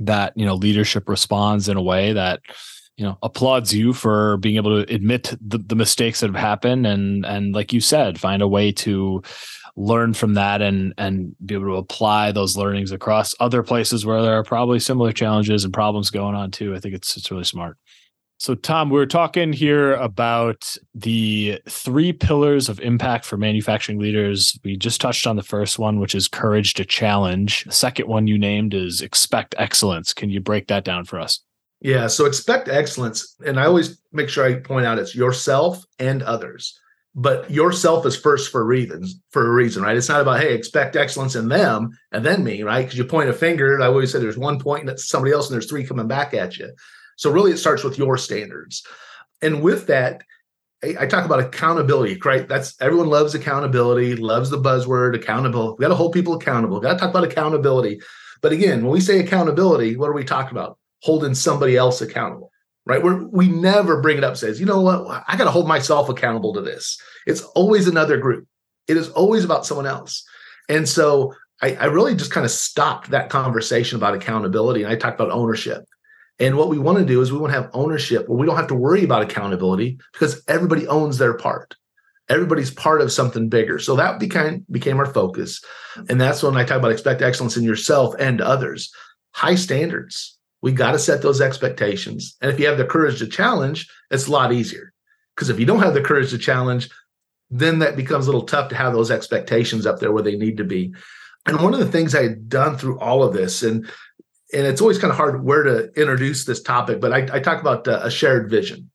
[0.00, 2.40] that you know leadership responds in a way that
[2.98, 6.86] you know applauds you for being able to admit the, the mistakes that have happened
[6.86, 9.22] and and like you said find a way to
[9.76, 14.20] learn from that and and be able to apply those learnings across other places where
[14.20, 16.74] there are probably similar challenges and problems going on too.
[16.74, 17.78] I think it's it's really smart.
[18.40, 24.58] So tom we're talking here about the three pillars of impact for manufacturing leaders.
[24.64, 27.62] We just touched on the first one which is courage to challenge.
[27.64, 30.12] The second one you named is expect excellence.
[30.12, 31.40] Can you break that down for us
[31.80, 32.06] yeah.
[32.06, 33.36] So expect excellence.
[33.44, 36.78] And I always make sure I point out it's yourself and others.
[37.14, 39.96] But yourself is first for reasons, for a reason, right?
[39.96, 42.84] It's not about, hey, expect excellence in them and then me, right?
[42.84, 43.80] Because you point a finger.
[43.80, 46.58] I always say there's one pointing at somebody else and there's three coming back at
[46.58, 46.70] you.
[47.16, 48.86] So really it starts with your standards.
[49.42, 50.22] And with that,
[50.84, 52.46] I talk about accountability, right?
[52.46, 55.74] That's everyone loves accountability, loves the buzzword accountable.
[55.76, 56.78] We got to hold people accountable.
[56.78, 58.00] Got to talk about accountability.
[58.42, 60.78] But again, when we say accountability, what are we talking about?
[61.02, 62.50] Holding somebody else accountable,
[62.86, 63.02] right?
[63.02, 65.24] We're, we never bring it up, says, you know what?
[65.26, 67.00] I got to hold myself accountable to this.
[67.26, 68.46] It's always another group.
[68.86, 70.24] It is always about someone else.
[70.68, 74.82] And so I, I really just kind of stopped that conversation about accountability.
[74.82, 75.84] And I talked about ownership.
[76.40, 78.56] And what we want to do is we want to have ownership where we don't
[78.56, 81.74] have to worry about accountability because everybody owns their part.
[82.28, 83.78] Everybody's part of something bigger.
[83.78, 85.64] So that became became our focus.
[86.08, 88.92] And that's when I talk about expect excellence in yourself and others.
[89.32, 92.36] High standards we got to set those expectations.
[92.40, 94.92] And if you have the courage to challenge, it's a lot easier.
[95.34, 96.90] Because if you don't have the courage to challenge,
[97.50, 100.56] then that becomes a little tough to have those expectations up there where they need
[100.56, 100.92] to be.
[101.46, 103.88] And one of the things I had done through all of this, and
[104.52, 107.60] and it's always kind of hard where to introduce this topic, but I, I talk
[107.60, 108.90] about uh, a shared vision.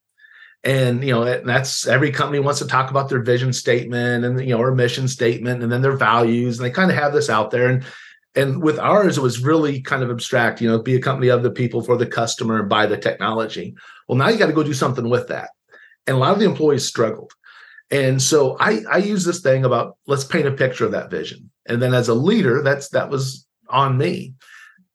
[0.63, 4.55] And you know that's every company wants to talk about their vision statement and you
[4.55, 7.51] know or mission statement and then their values and they kind of have this out
[7.51, 7.83] there and
[8.35, 11.43] and with ours, it was really kind of abstract, you know, be a company of
[11.43, 13.75] the people for the customer and buy the technology.
[14.07, 15.51] Well, now you got to go do something with that.
[16.07, 17.31] And a lot of the employees struggled.
[17.91, 21.51] And so I, I use this thing about let's paint a picture of that vision.
[21.67, 24.33] And then as a leader, that's that was on me.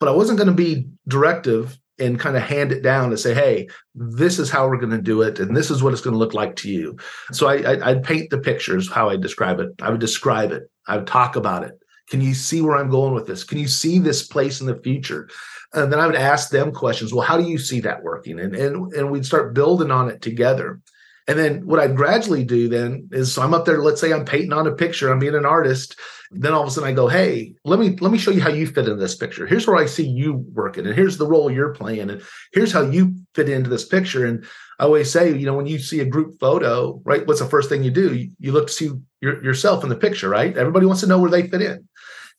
[0.01, 3.35] But I wasn't going to be directive and kind of hand it down to say,
[3.35, 6.13] hey, this is how we're going to do it, and this is what it's going
[6.13, 6.97] to look like to you.
[7.33, 9.71] So I, I, I'd paint the pictures, how I describe it.
[9.83, 10.71] I would describe it.
[10.87, 11.77] I would talk about it.
[12.11, 13.45] Can you see where I'm going with this?
[13.45, 15.29] Can you see this place in the future?
[15.75, 17.13] And then I would ask them questions.
[17.13, 18.41] Well, how do you see that working?
[18.41, 20.81] And and and we'd start building on it together.
[21.27, 24.25] And then what I'd gradually do then is so I'm up there, let's say I'm
[24.25, 25.99] painting on a picture, I'm being an artist.
[26.31, 28.51] Then all of a sudden I go, hey, let me let me show you how
[28.51, 29.47] you fit in this picture.
[29.47, 32.83] Here's where I see you working, and here's the role you're playing, and here's how
[32.83, 34.25] you fit into this picture.
[34.25, 34.45] And
[34.79, 37.69] I always say, you know, when you see a group photo, right, what's the first
[37.69, 38.27] thing you do?
[38.39, 38.91] You, look to see
[39.21, 40.57] your, yourself in the picture, right?
[40.57, 41.89] Everybody wants to know where they fit in.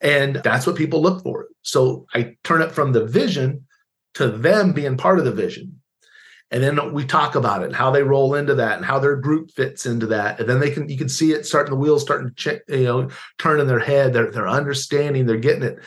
[0.01, 1.47] And that's what people look for.
[1.62, 3.65] So I turn it from the vision
[4.15, 5.79] to them being part of the vision.
[6.51, 9.51] And then we talk about it, how they roll into that and how their group
[9.51, 10.39] fits into that.
[10.39, 13.09] And then they can, you can see it starting, the wheels starting to, you know,
[13.38, 14.13] turn in their head.
[14.13, 15.77] They're, they're understanding, they're getting it.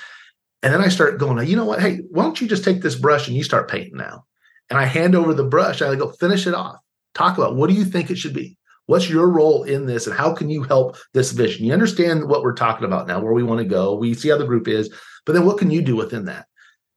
[0.63, 1.81] And then I start going, you know what?
[1.81, 4.25] Hey, why don't you just take this brush and you start painting now?
[4.71, 5.83] And I hand over the brush.
[5.83, 6.77] I go, finish it off.
[7.15, 8.57] Talk about what do you think it should be?
[8.93, 11.65] What's your role in this and how can you help this vision?
[11.65, 13.95] You understand what we're talking about now, where we want to go.
[13.95, 16.45] We see how the group is, but then what can you do within that?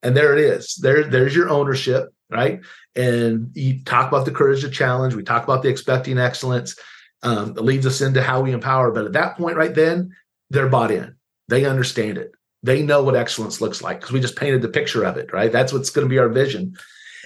[0.04, 0.76] And there it is.
[0.76, 2.60] There, there's your ownership, right?
[2.98, 5.16] And you talk about the courage to challenge.
[5.16, 6.78] We talk about the expecting excellence.
[7.24, 8.92] Um, it leads us into how we empower.
[8.92, 10.14] But at that point, right then,
[10.50, 11.16] they're bought in.
[11.48, 12.34] They understand it.
[12.62, 15.50] They know what excellence looks like because we just painted the picture of it, right?
[15.50, 16.76] That's what's going to be our vision.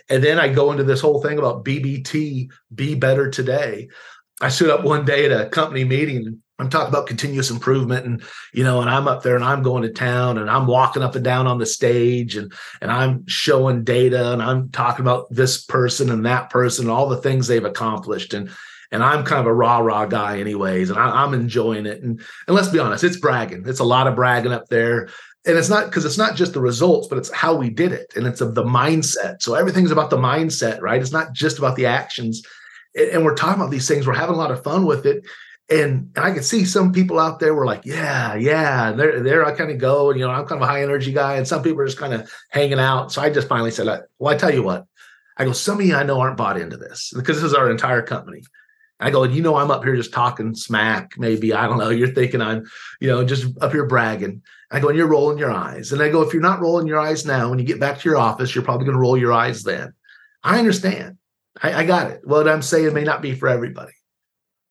[0.09, 3.89] And then I go into this whole thing about BBT, be better today.
[4.41, 8.23] I stood up one day at a company meeting I'm talking about continuous improvement and
[8.53, 11.15] you know and I'm up there and I'm going to town and I'm walking up
[11.15, 15.63] and down on the stage and and I'm showing data and I'm talking about this
[15.63, 18.33] person and that person and all the things they've accomplished.
[18.33, 18.51] And
[18.91, 22.03] and I'm kind of a rah rah guy anyways and I, am enjoying it.
[22.03, 23.63] And and let's be honest it's bragging.
[23.65, 25.09] It's a lot of bragging up there.
[25.45, 28.11] And it's not because it's not just the results but it's how we did it.
[28.17, 29.41] And it's of the mindset.
[29.41, 31.01] So everything's about the mindset right?
[31.01, 32.43] It's not just about the actions
[32.95, 34.07] and, we're talking about these things.
[34.07, 35.23] We're having a lot of fun with it.
[35.69, 38.89] And, and I can see some people out there were like, yeah, yeah.
[38.89, 40.09] And there, there I kind of go.
[40.09, 41.35] And, you know, I'm kind of a high energy guy.
[41.35, 43.11] And some people are just kind of hanging out.
[43.11, 43.85] So I just finally said,
[44.17, 44.85] well, I tell you what,
[45.37, 47.69] I go, some of you I know aren't bought into this because this is our
[47.69, 48.41] entire company.
[48.99, 51.13] I go, you know, I'm up here just talking smack.
[51.17, 51.89] Maybe I don't know.
[51.89, 52.65] You're thinking I'm,
[52.99, 54.41] you know, just up here bragging.
[54.71, 55.91] I go, and you're rolling your eyes.
[55.91, 58.09] And I go, if you're not rolling your eyes now, when you get back to
[58.09, 59.93] your office, you're probably going to roll your eyes then.
[60.43, 61.17] I understand.
[61.61, 62.21] I, I got it.
[62.23, 63.93] What I'm saying may not be for everybody.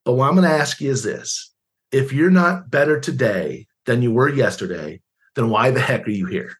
[0.04, 1.52] But what I'm going to ask you is this
[1.92, 5.00] if you're not better today than you were yesterday,
[5.34, 6.54] then why the heck are you here?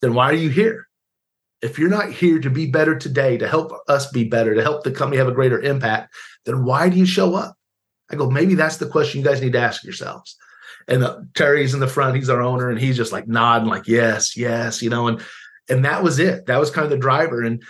[0.00, 0.86] Then why are you here?
[1.62, 4.84] If you're not here to be better today, to help us be better, to help
[4.84, 6.14] the company have a greater impact,
[6.44, 7.56] then why do you show up?
[8.10, 10.36] I go, maybe that's the question you guys need to ask yourselves.
[10.86, 13.88] And uh, Terry's in the front, he's our owner, and he's just like nodding, like,
[13.88, 15.22] yes, yes, you know, and
[15.70, 16.44] and that was it.
[16.46, 17.42] That was kind of the driver.
[17.42, 17.62] And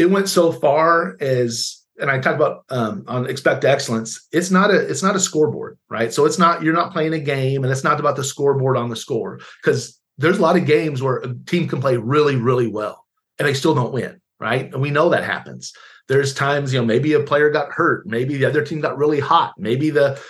[0.00, 4.26] it went so far as and I talk about um, on expect excellence.
[4.32, 6.12] It's not a it's not a scoreboard, right?
[6.12, 8.88] So it's not you're not playing a game, and it's not about the scoreboard on
[8.88, 12.66] the score because there's a lot of games where a team can play really really
[12.66, 13.06] well
[13.38, 14.72] and they still don't win, right?
[14.72, 15.72] And we know that happens.
[16.08, 19.20] There's times you know maybe a player got hurt, maybe the other team got really
[19.20, 20.20] hot, maybe the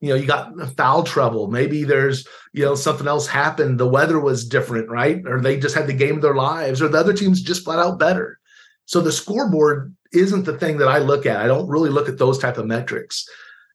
[0.00, 4.18] you know you got foul trouble, maybe there's you know something else happened, the weather
[4.18, 5.22] was different, right?
[5.24, 7.78] Or they just had the game of their lives, or the other team's just flat
[7.78, 8.40] out better.
[8.92, 11.38] So the scoreboard isn't the thing that I look at.
[11.38, 13.26] I don't really look at those type of metrics.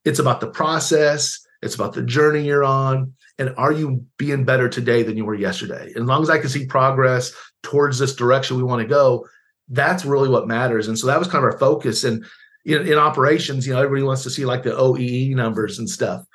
[0.06, 4.69] It's about the process, it's about the journey you're on, and are you being better
[4.69, 5.91] today than you were yesterday?
[5.95, 9.25] As long as I can see progress towards this direction we want to go,
[9.69, 10.88] that's really what matters.
[10.88, 12.03] And so that was kind of our focus.
[12.03, 12.23] And
[12.65, 16.25] in, in operations, you know, everybody wants to see like the OEE numbers and stuff.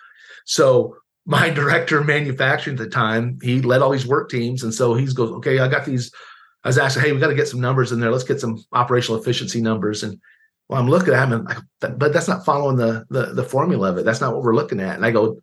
[0.45, 4.65] So my director of manufacturing at the time, he led all these work teams.
[4.65, 6.11] And so he goes, okay, I got these
[6.65, 8.11] I was asking, hey, we got to get some numbers in there.
[8.11, 10.03] Let's get some operational efficiency numbers.
[10.03, 10.21] And
[10.69, 13.99] well, I'm looking at them, and but that's not following the, the the formula of
[13.99, 14.05] it.
[14.05, 14.97] That's not what we're looking at.
[14.97, 15.41] And I go,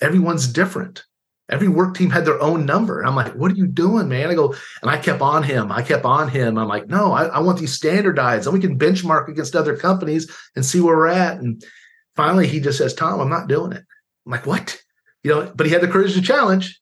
[0.00, 1.04] everyone's different.
[1.50, 3.00] Every work team had their own number.
[3.00, 4.30] And I'm like, what are you doing, man?
[4.30, 5.72] I go, and I kept on him.
[5.72, 6.56] I kept on him.
[6.56, 10.30] I'm like, no, I, I want these standardized, and we can benchmark against other companies
[10.54, 11.38] and see where we're at.
[11.38, 11.62] And
[12.14, 13.84] finally, he just says, Tom, I'm not doing it.
[14.24, 14.80] I'm like, what?
[15.24, 16.80] You know, but he had the courage to challenge.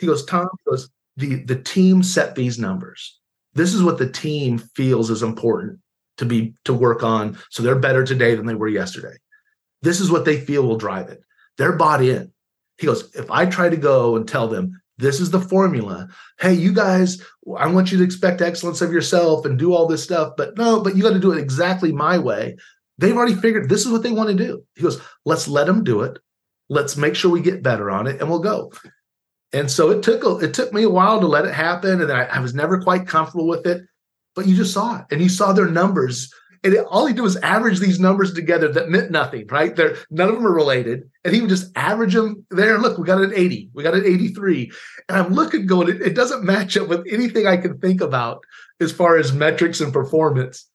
[0.00, 3.19] He goes, Tom, he goes, the the team set these numbers
[3.54, 5.78] this is what the team feels is important
[6.18, 9.16] to be to work on so they're better today than they were yesterday.
[9.82, 11.22] This is what they feel will drive it.
[11.56, 12.32] They're bought in.
[12.78, 16.08] He goes if i try to go and tell them this is the formula
[16.38, 17.22] hey you guys
[17.58, 20.80] i want you to expect excellence of yourself and do all this stuff but no
[20.80, 22.56] but you got to do it exactly my way
[23.00, 24.62] they've already figured this is what they want to do.
[24.76, 26.18] He goes let's let them do it.
[26.68, 28.72] Let's make sure we get better on it and we'll go
[29.52, 32.12] and so it took a, it took me a while to let it happen, and
[32.12, 33.82] I, I, was never quite comfortable with it.
[34.36, 36.32] But you just saw it, and you saw their numbers,
[36.62, 39.74] and it, all he did was average these numbers together that meant nothing, right?
[39.74, 42.78] They're none of them are related, and he would just average them there.
[42.78, 44.70] Look, we got an eighty, we got an eighty-three,
[45.08, 48.44] and I'm looking, going, it, it doesn't match up with anything I can think about
[48.80, 50.66] as far as metrics and performance.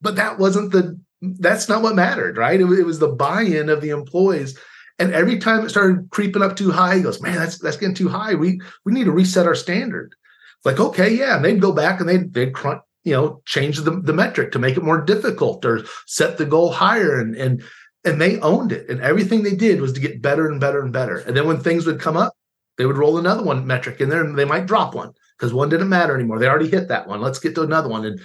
[0.00, 2.60] But that wasn't the that's not what mattered, right?
[2.60, 4.58] It, it was the buy-in of the employees
[4.98, 7.94] and every time it started creeping up too high, he goes, "Man, that's that's getting
[7.94, 8.34] too high.
[8.34, 10.14] We we need to reset our standard."
[10.56, 13.78] It's like, okay, yeah, and they'd go back and they'd they'd crunch, you know, change
[13.78, 17.62] the, the metric to make it more difficult or set the goal higher, and and
[18.04, 18.88] and they owned it.
[18.88, 21.18] And everything they did was to get better and better and better.
[21.18, 22.34] And then when things would come up,
[22.78, 25.68] they would roll another one metric in there, and they might drop one because one
[25.68, 26.38] didn't matter anymore.
[26.38, 27.20] They already hit that one.
[27.20, 28.04] Let's get to another one.
[28.04, 28.20] And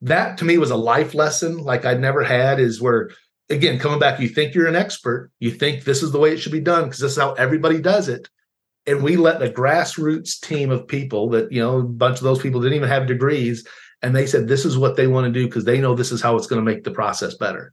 [0.00, 2.58] that to me was a life lesson like I'd never had.
[2.58, 3.10] Is where
[3.48, 6.38] again, coming back, you think you're an expert, you think this is the way it
[6.38, 8.28] should be done because this is how everybody does it.
[8.86, 12.40] And we let a grassroots team of people that, you know, a bunch of those
[12.40, 13.66] people didn't even have degrees.
[14.02, 16.22] And they said, this is what they want to do because they know this is
[16.22, 17.72] how it's going to make the process better.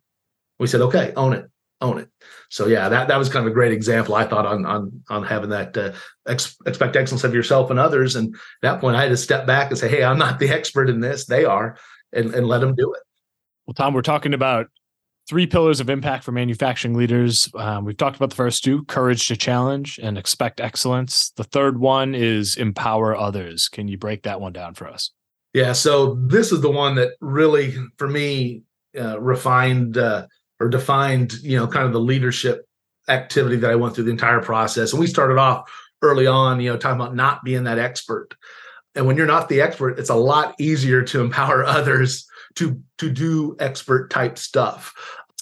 [0.59, 1.49] We said, okay, own it,
[1.81, 2.09] own it.
[2.49, 5.23] So yeah, that, that was kind of a great example I thought on on on
[5.23, 5.93] having that uh,
[6.27, 8.15] ex- expect excellence of yourself and others.
[8.15, 10.89] And that point, I had to step back and say, hey, I'm not the expert
[10.89, 11.77] in this; they are,
[12.11, 13.01] and and let them do it.
[13.65, 14.67] Well, Tom, we're talking about
[15.27, 17.49] three pillars of impact for manufacturing leaders.
[17.55, 21.31] Um, we've talked about the first two courage to challenge and expect excellence.
[21.37, 23.69] The third one is empower others.
[23.69, 25.11] Can you break that one down for us?
[25.53, 25.73] Yeah.
[25.73, 28.63] So, this is the one that really, for me,
[28.99, 30.25] uh, refined uh,
[30.59, 32.67] or defined, you know, kind of the leadership
[33.07, 34.91] activity that I went through the entire process.
[34.91, 35.71] And we started off
[36.01, 38.29] early on, you know, talking about not being that expert.
[38.95, 43.09] And when you're not the expert, it's a lot easier to empower others to to
[43.09, 44.93] do expert type stuff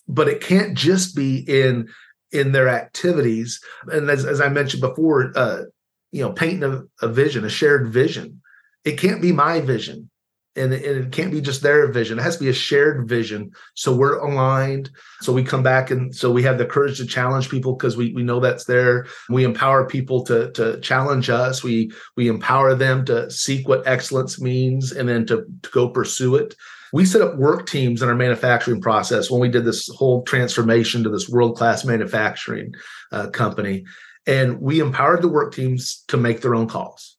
[0.07, 1.87] but it can't just be in
[2.31, 5.63] in their activities and as, as i mentioned before uh
[6.11, 8.41] you know painting a, a vision a shared vision
[8.83, 10.09] it can't be my vision
[10.55, 12.19] and it, and it can't be just their vision.
[12.19, 13.51] It has to be a shared vision.
[13.75, 14.89] So we're aligned.
[15.21, 18.13] So we come back and so we have the courage to challenge people because we
[18.13, 19.07] we know that's there.
[19.29, 21.63] We empower people to to challenge us.
[21.63, 26.35] We we empower them to seek what excellence means and then to, to go pursue
[26.35, 26.55] it.
[26.93, 31.03] We set up work teams in our manufacturing process when we did this whole transformation
[31.03, 32.73] to this world class manufacturing
[33.11, 33.85] uh, company.
[34.27, 37.17] And we empowered the work teams to make their own calls.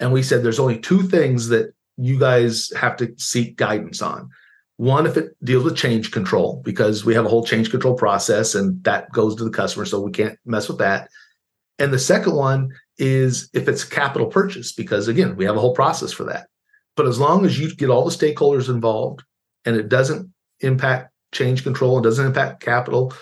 [0.00, 4.30] And we said there's only two things that you guys have to seek guidance on.
[4.76, 8.54] One, if it deals with change control, because we have a whole change control process
[8.54, 11.08] and that goes to the customer, so we can't mess with that.
[11.80, 15.74] And the second one is if it's capital purchase, because again, we have a whole
[15.74, 16.46] process for that.
[16.98, 19.22] But as long as you get all the stakeholders involved
[19.64, 23.14] and it doesn't impact change control and doesn't impact capital,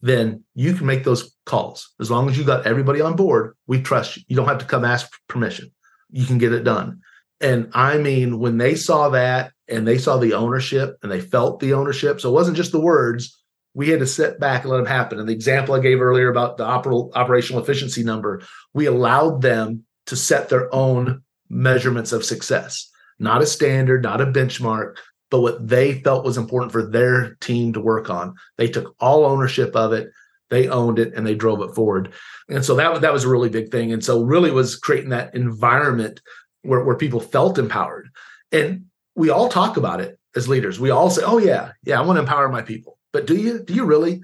[0.00, 1.92] then you can make those calls.
[2.00, 4.22] As long as you got everybody on board, we trust you.
[4.28, 5.70] You don't have to come ask permission.
[6.08, 7.02] You can get it done.
[7.38, 11.60] And I mean, when they saw that and they saw the ownership and they felt
[11.60, 13.38] the ownership, so it wasn't just the words,
[13.74, 15.18] we had to sit back and let them happen.
[15.20, 18.40] And the example I gave earlier about the oper- operational efficiency number,
[18.72, 22.87] we allowed them to set their own measurements of success,
[23.18, 24.96] not a standard, not a benchmark,
[25.30, 28.34] but what they felt was important for their team to work on.
[28.56, 30.10] They took all ownership of it,
[30.50, 32.12] they owned it, and they drove it forward.
[32.48, 33.92] And so that that was a really big thing.
[33.92, 36.20] And so really was creating that environment
[36.62, 38.08] where, where people felt empowered.
[38.52, 40.80] And we all talk about it as leaders.
[40.80, 42.98] We all say, oh, yeah, yeah, I want to empower my people.
[43.12, 43.62] But do you?
[43.62, 44.22] Do you really?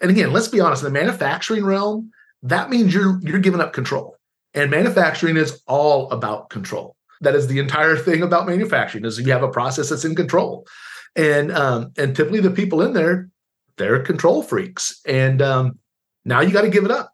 [0.00, 2.10] And again, let's be honest, in the manufacturing realm,
[2.42, 4.16] that means you're you're giving up control.
[4.54, 6.95] And manufacturing is all about control.
[7.20, 10.66] That is the entire thing about manufacturing is you have a process that's in control.
[11.14, 13.30] And um, and typically the people in there,
[13.78, 15.00] they're control freaks.
[15.06, 15.78] And um,
[16.24, 17.12] now you got to give it up.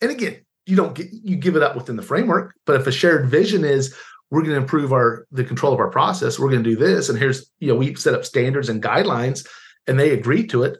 [0.00, 2.92] And again, you don't get you give it up within the framework but if a
[2.92, 3.94] shared vision is
[4.30, 7.08] we're going to improve our the control of our process we're going to do this
[7.08, 9.46] and here's you know we set up standards and guidelines
[9.86, 10.78] and they agree to it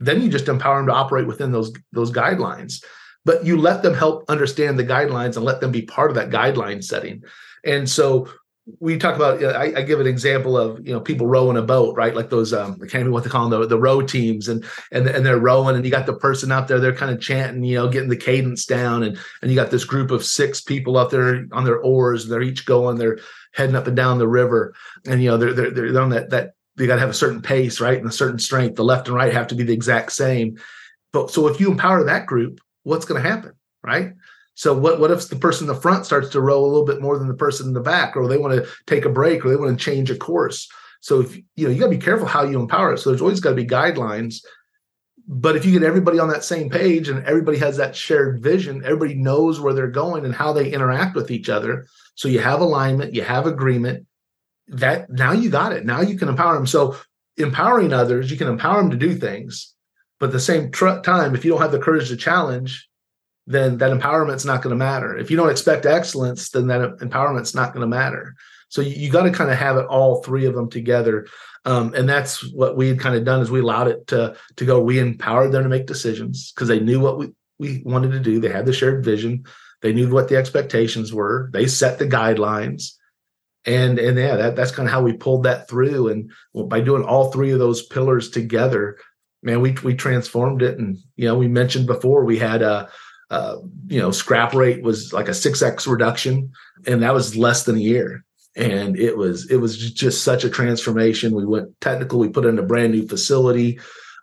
[0.00, 2.84] then you just empower them to operate within those those guidelines
[3.24, 6.30] but you let them help understand the guidelines and let them be part of that
[6.30, 7.22] guideline setting
[7.64, 8.28] and so
[8.80, 11.96] we talk about I, I, give an example of you know people rowing a boat
[11.96, 12.14] right?
[12.14, 14.64] Like those um i can't even what they call them the, the row teams and
[14.90, 17.62] and and they're rowing and you got the person out there they're kind of chanting
[17.62, 20.96] you know getting the cadence down and and you got this group of six people
[20.96, 23.18] out there on their oars and they're each going they're
[23.54, 24.74] heading up and down the river.
[25.06, 27.40] And you know they're they're, they're on that that they got to have a certain
[27.40, 27.98] pace right?
[27.98, 28.76] And a certain strength.
[28.76, 30.58] The left and right have to be the exact same.
[31.12, 33.52] But so if you empower that group what's going to happen
[33.82, 34.12] right
[34.54, 37.02] so what what if the person in the front starts to row a little bit
[37.02, 39.50] more than the person in the back, or they want to take a break, or
[39.50, 40.68] they want to change a course?
[41.00, 42.98] So if you know you got to be careful how you empower it.
[42.98, 44.44] So there's always got to be guidelines.
[45.26, 48.82] But if you get everybody on that same page and everybody has that shared vision,
[48.84, 51.86] everybody knows where they're going and how they interact with each other.
[52.14, 54.06] So you have alignment, you have agreement.
[54.68, 55.84] That now you got it.
[55.84, 56.66] Now you can empower them.
[56.66, 56.96] So
[57.36, 59.74] empowering others, you can empower them to do things.
[60.20, 62.88] But at the same tr- time, if you don't have the courage to challenge,
[63.46, 65.16] then that empowerment's not going to matter.
[65.16, 68.34] If you don't expect excellence, then that empowerment's not going to matter.
[68.68, 71.26] So you, you got to kind of have it all three of them together.
[71.64, 74.64] Um, and that's what we had kind of done is we allowed it to to
[74.64, 74.82] go.
[74.82, 78.40] We empowered them to make decisions because they knew what we, we wanted to do.
[78.40, 79.44] They had the shared vision.
[79.80, 81.50] They knew what the expectations were.
[81.52, 82.92] They set the guidelines.
[83.66, 86.08] And and yeah, that, that's kind of how we pulled that through.
[86.08, 86.30] And
[86.68, 88.98] by doing all three of those pillars together,
[89.42, 90.78] man, we we transformed it.
[90.78, 92.90] And you know, we mentioned before we had a
[93.34, 93.58] uh,
[93.88, 96.52] you know, scrap rate was like a 6x reduction,
[96.86, 98.24] and that was less than a year.
[98.56, 101.34] And it was it was just such a transformation.
[101.34, 102.20] We went technical.
[102.20, 103.80] We put in a brand new facility.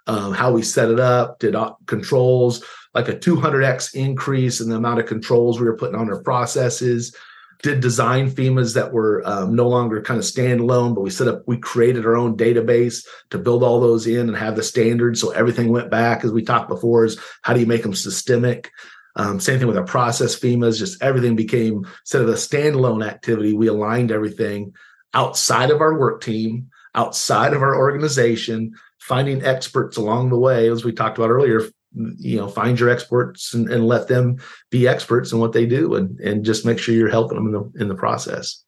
[0.07, 1.55] Um, how we set it up, did
[1.85, 2.63] controls,
[2.95, 7.13] like a 200x increase in the amount of controls we were putting on our processes.
[7.61, 11.43] Did design FMEAs that were um, no longer kind of standalone, but we set up,
[11.45, 15.21] we created our own database to build all those in and have the standards.
[15.21, 18.71] So everything went back, as we talked before, is how do you make them systemic?
[19.15, 23.53] Um, same thing with our process FMEAs, just everything became instead of a standalone activity,
[23.53, 24.73] we aligned everything
[25.13, 30.85] outside of our work team, outside of our organization, finding experts along the way, as
[30.85, 31.63] we talked about earlier.
[31.93, 34.37] You know, find your experts and, and let them
[34.69, 37.51] be experts in what they do, and and just make sure you're helping them in
[37.51, 38.63] the in the process.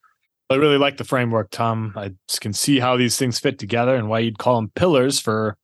[0.50, 1.94] I really like the framework, Tom.
[1.96, 5.56] I can see how these things fit together and why you'd call them pillars for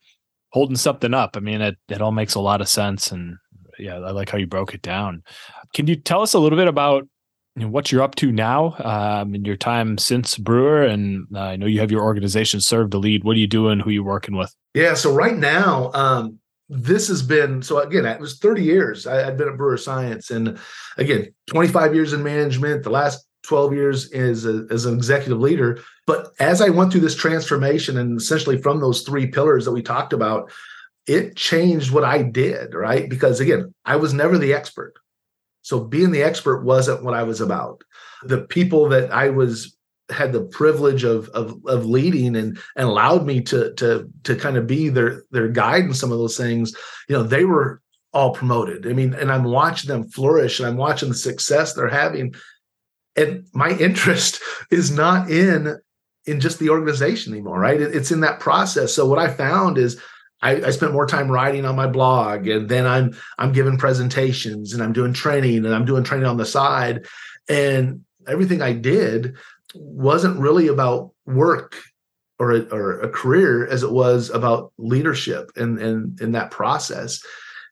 [0.52, 1.36] holding something up.
[1.36, 3.36] I mean, it it all makes a lot of sense, and
[3.80, 5.22] yeah, I like how you broke it down.
[5.74, 7.08] Can you tell us a little bit about
[7.56, 10.82] you know, what you're up to now um, in your time since Brewer?
[10.82, 13.24] And uh, I know you have your organization Serve to Lead.
[13.24, 13.80] What are you doing?
[13.80, 14.54] Who are you working with?
[14.74, 19.16] Yeah, so right now, um, this has been so again it was 30 years I,
[19.24, 20.56] had been at brewer science and
[20.98, 25.80] again 25 years in management the last 12 years as, a, as an executive leader.
[26.06, 29.82] But as I went through this transformation and essentially from those three pillars that we
[29.82, 30.52] talked about,
[31.06, 33.08] it changed what I did, right?
[33.08, 34.94] Because again, I was never the expert.
[35.62, 37.82] So being the expert wasn't what I was about.
[38.22, 39.76] The people that I was
[40.10, 44.56] had the privilege of of, of leading and and allowed me to to to kind
[44.56, 46.74] of be their their guide in some of those things,
[47.08, 47.80] you know, they were
[48.12, 48.86] all promoted.
[48.86, 52.34] I mean, and I'm watching them flourish and I'm watching the success they're having.
[53.16, 54.40] And my interest
[54.70, 55.76] is not in
[56.26, 57.80] in just the organization anymore, right?
[57.80, 58.92] It, it's in that process.
[58.94, 60.00] So what I found is
[60.42, 64.72] I, I, spent more time writing on my blog and then I'm I'm giving presentations
[64.72, 67.06] and I'm doing training and I'm doing training on the side.
[67.48, 69.36] And everything I did
[69.74, 71.76] wasn't really about work
[72.38, 77.22] or a, or a career as it was about leadership and and in that process.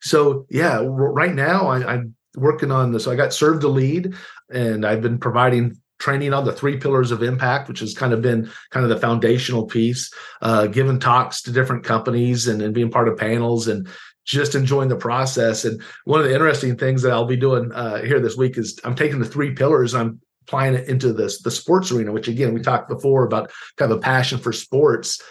[0.01, 3.03] So yeah, right now I, I'm working on this.
[3.03, 4.15] So I got served to lead,
[4.49, 8.21] and I've been providing training on the three pillars of impact, which has kind of
[8.21, 10.11] been kind of the foundational piece.
[10.41, 13.87] Uh, giving talks to different companies and, and being part of panels and
[14.25, 15.65] just enjoying the process.
[15.65, 18.79] And one of the interesting things that I'll be doing uh, here this week is
[18.83, 19.93] I'm taking the three pillars.
[19.93, 23.91] I'm applying it into this the sports arena, which again we talked before about kind
[23.91, 25.21] of a passion for sports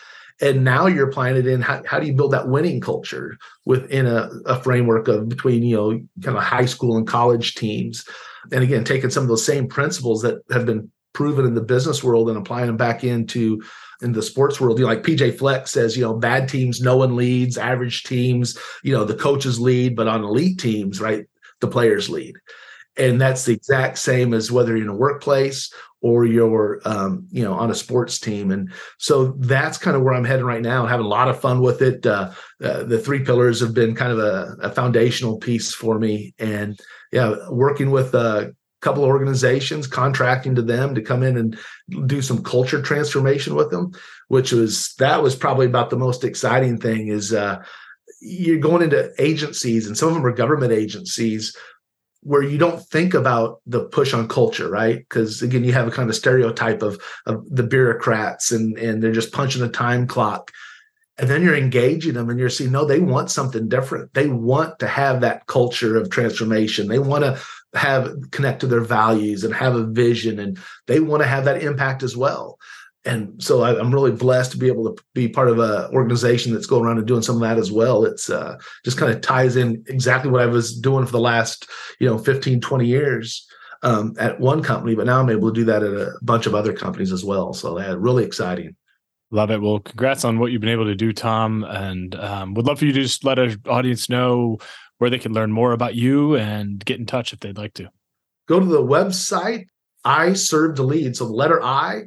[0.40, 4.06] and now you're applying it in how, how do you build that winning culture within
[4.06, 5.90] a, a framework of between you know
[6.22, 8.06] kind of high school and college teams
[8.52, 12.04] and again taking some of those same principles that have been proven in the business
[12.04, 13.62] world and applying them back into
[14.02, 14.78] in the sports world.
[14.78, 15.32] You know like P.J.
[15.32, 19.58] Fleck says you know bad teams no one leads average teams you know the coaches
[19.58, 21.26] lead but on elite teams right
[21.60, 22.36] the players lead.
[22.96, 27.42] And that's the exact same as whether you're in a workplace or you're um, you
[27.42, 28.50] know on a sports team.
[28.50, 31.60] And so that's kind of where i'm heading right now having a lot of fun
[31.60, 32.06] with it.
[32.06, 32.30] Uh,
[32.62, 36.34] uh, the three pillars have been kind of a, a, foundational piece for me.
[36.38, 36.78] And
[37.12, 41.58] yeah working with a couple of organizations contracting to them to come in and
[42.06, 43.92] do some culture transformation with them
[44.28, 47.62] which was that was probably about the most exciting thing is uh,
[48.20, 51.56] you're going into agencies and some of them are government agencies
[52.22, 54.98] where you don't think about the push on culture, right?
[54.98, 59.12] Because again, you have a kind of stereotype of of the bureaucrats and and they're
[59.12, 60.50] just punching the time clock.
[61.18, 64.14] And then you're engaging them and you're seeing, no, they want something different.
[64.14, 66.86] They want to have that culture of transformation.
[66.86, 67.40] They want to
[67.74, 71.62] have connect to their values and have a vision and they want to have that
[71.62, 72.58] impact as well
[73.08, 76.52] and so I, am really blessed to be able to be part of an organization
[76.52, 78.04] that's going around and doing some of that as well.
[78.04, 81.68] It's uh, just kind of ties in exactly what I was doing for the last,
[82.00, 83.48] you know, 15, 20 years
[83.82, 86.54] um, at one company, but now I'm able to do that at a bunch of
[86.54, 87.54] other companies as well.
[87.54, 88.76] So yeah, really exciting.
[89.30, 89.60] Love it.
[89.60, 91.64] Well, congrats on what you've been able to do, Tom.
[91.64, 94.58] And um, would love for you to just let our audience know
[94.98, 97.88] where they can learn more about you and get in touch if they'd like to.
[98.48, 99.66] Go to the website,
[100.04, 101.16] I serve to lead.
[101.16, 102.04] So the letter I,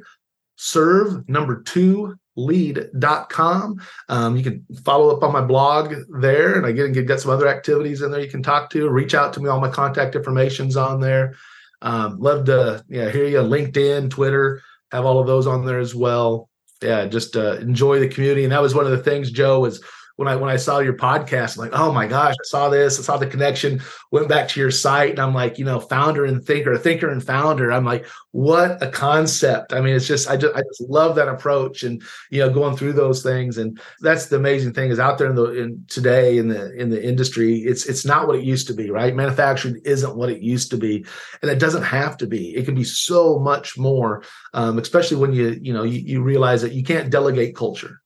[0.56, 3.80] serve number two lead.com.
[4.08, 7.48] Um, you can follow up on my blog there, and I get, get some other
[7.48, 8.88] activities in there you can talk to.
[8.88, 9.48] Reach out to me.
[9.48, 11.34] All my contact information's on there.
[11.82, 13.38] Um, love to yeah hear you.
[13.38, 14.62] LinkedIn, Twitter,
[14.92, 16.48] have all of those on there as well.
[16.82, 18.44] Yeah, just uh, enjoy the community.
[18.44, 19.82] And that was one of the things, Joe, was
[20.16, 22.98] when I when I saw your podcast, I'm like, oh my gosh, I saw this,
[22.98, 26.24] I saw the connection, went back to your site, and I'm like, you know, founder
[26.24, 27.72] and thinker, thinker and founder.
[27.72, 29.72] I'm like, what a concept.
[29.72, 32.76] I mean, it's just I just I just love that approach and you know, going
[32.76, 33.58] through those things.
[33.58, 36.90] And that's the amazing thing is out there in the in today in the in
[36.90, 39.14] the industry, it's it's not what it used to be, right?
[39.14, 41.04] Manufacturing isn't what it used to be.
[41.40, 42.54] And it doesn't have to be.
[42.54, 44.22] It can be so much more,
[44.54, 48.01] um, especially when you, you know, you, you realize that you can't delegate culture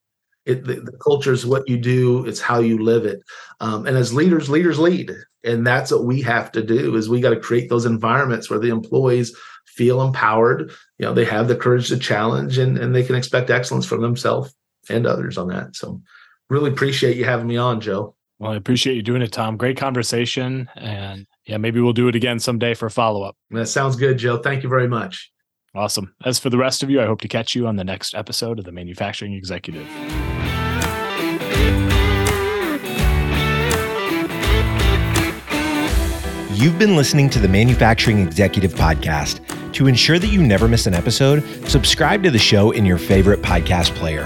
[0.47, 3.21] it, the, the, culture is what you do it's how you live it.
[3.59, 5.11] Um, and as leaders leaders lead.
[5.43, 8.59] And that's what we have to do is we got to create those environments where
[8.59, 9.35] the employees
[9.65, 10.71] feel empowered.
[10.97, 14.01] You know they have the courage to challenge and, and they can expect excellence from
[14.01, 14.53] themselves
[14.89, 15.75] and others on that.
[15.75, 16.01] So
[16.49, 18.15] really appreciate you having me on joe.
[18.39, 19.57] Well i appreciate you doing it tom.
[19.57, 23.35] Great conversation and yeah maybe we'll do it again someday for a follow-up.
[23.51, 24.37] That sounds good joe.
[24.37, 25.31] Thank you very much
[25.77, 26.15] Awesome.
[26.25, 28.57] As for the rest of you, I hope to catch you on the next episode
[28.57, 29.87] of The Manufacturing Executive.
[36.59, 39.41] You've been listening to the Manufacturing Executive Podcast.
[39.73, 43.43] To ensure that you never miss an episode, subscribe to the show in your favorite
[43.43, 44.25] podcast player.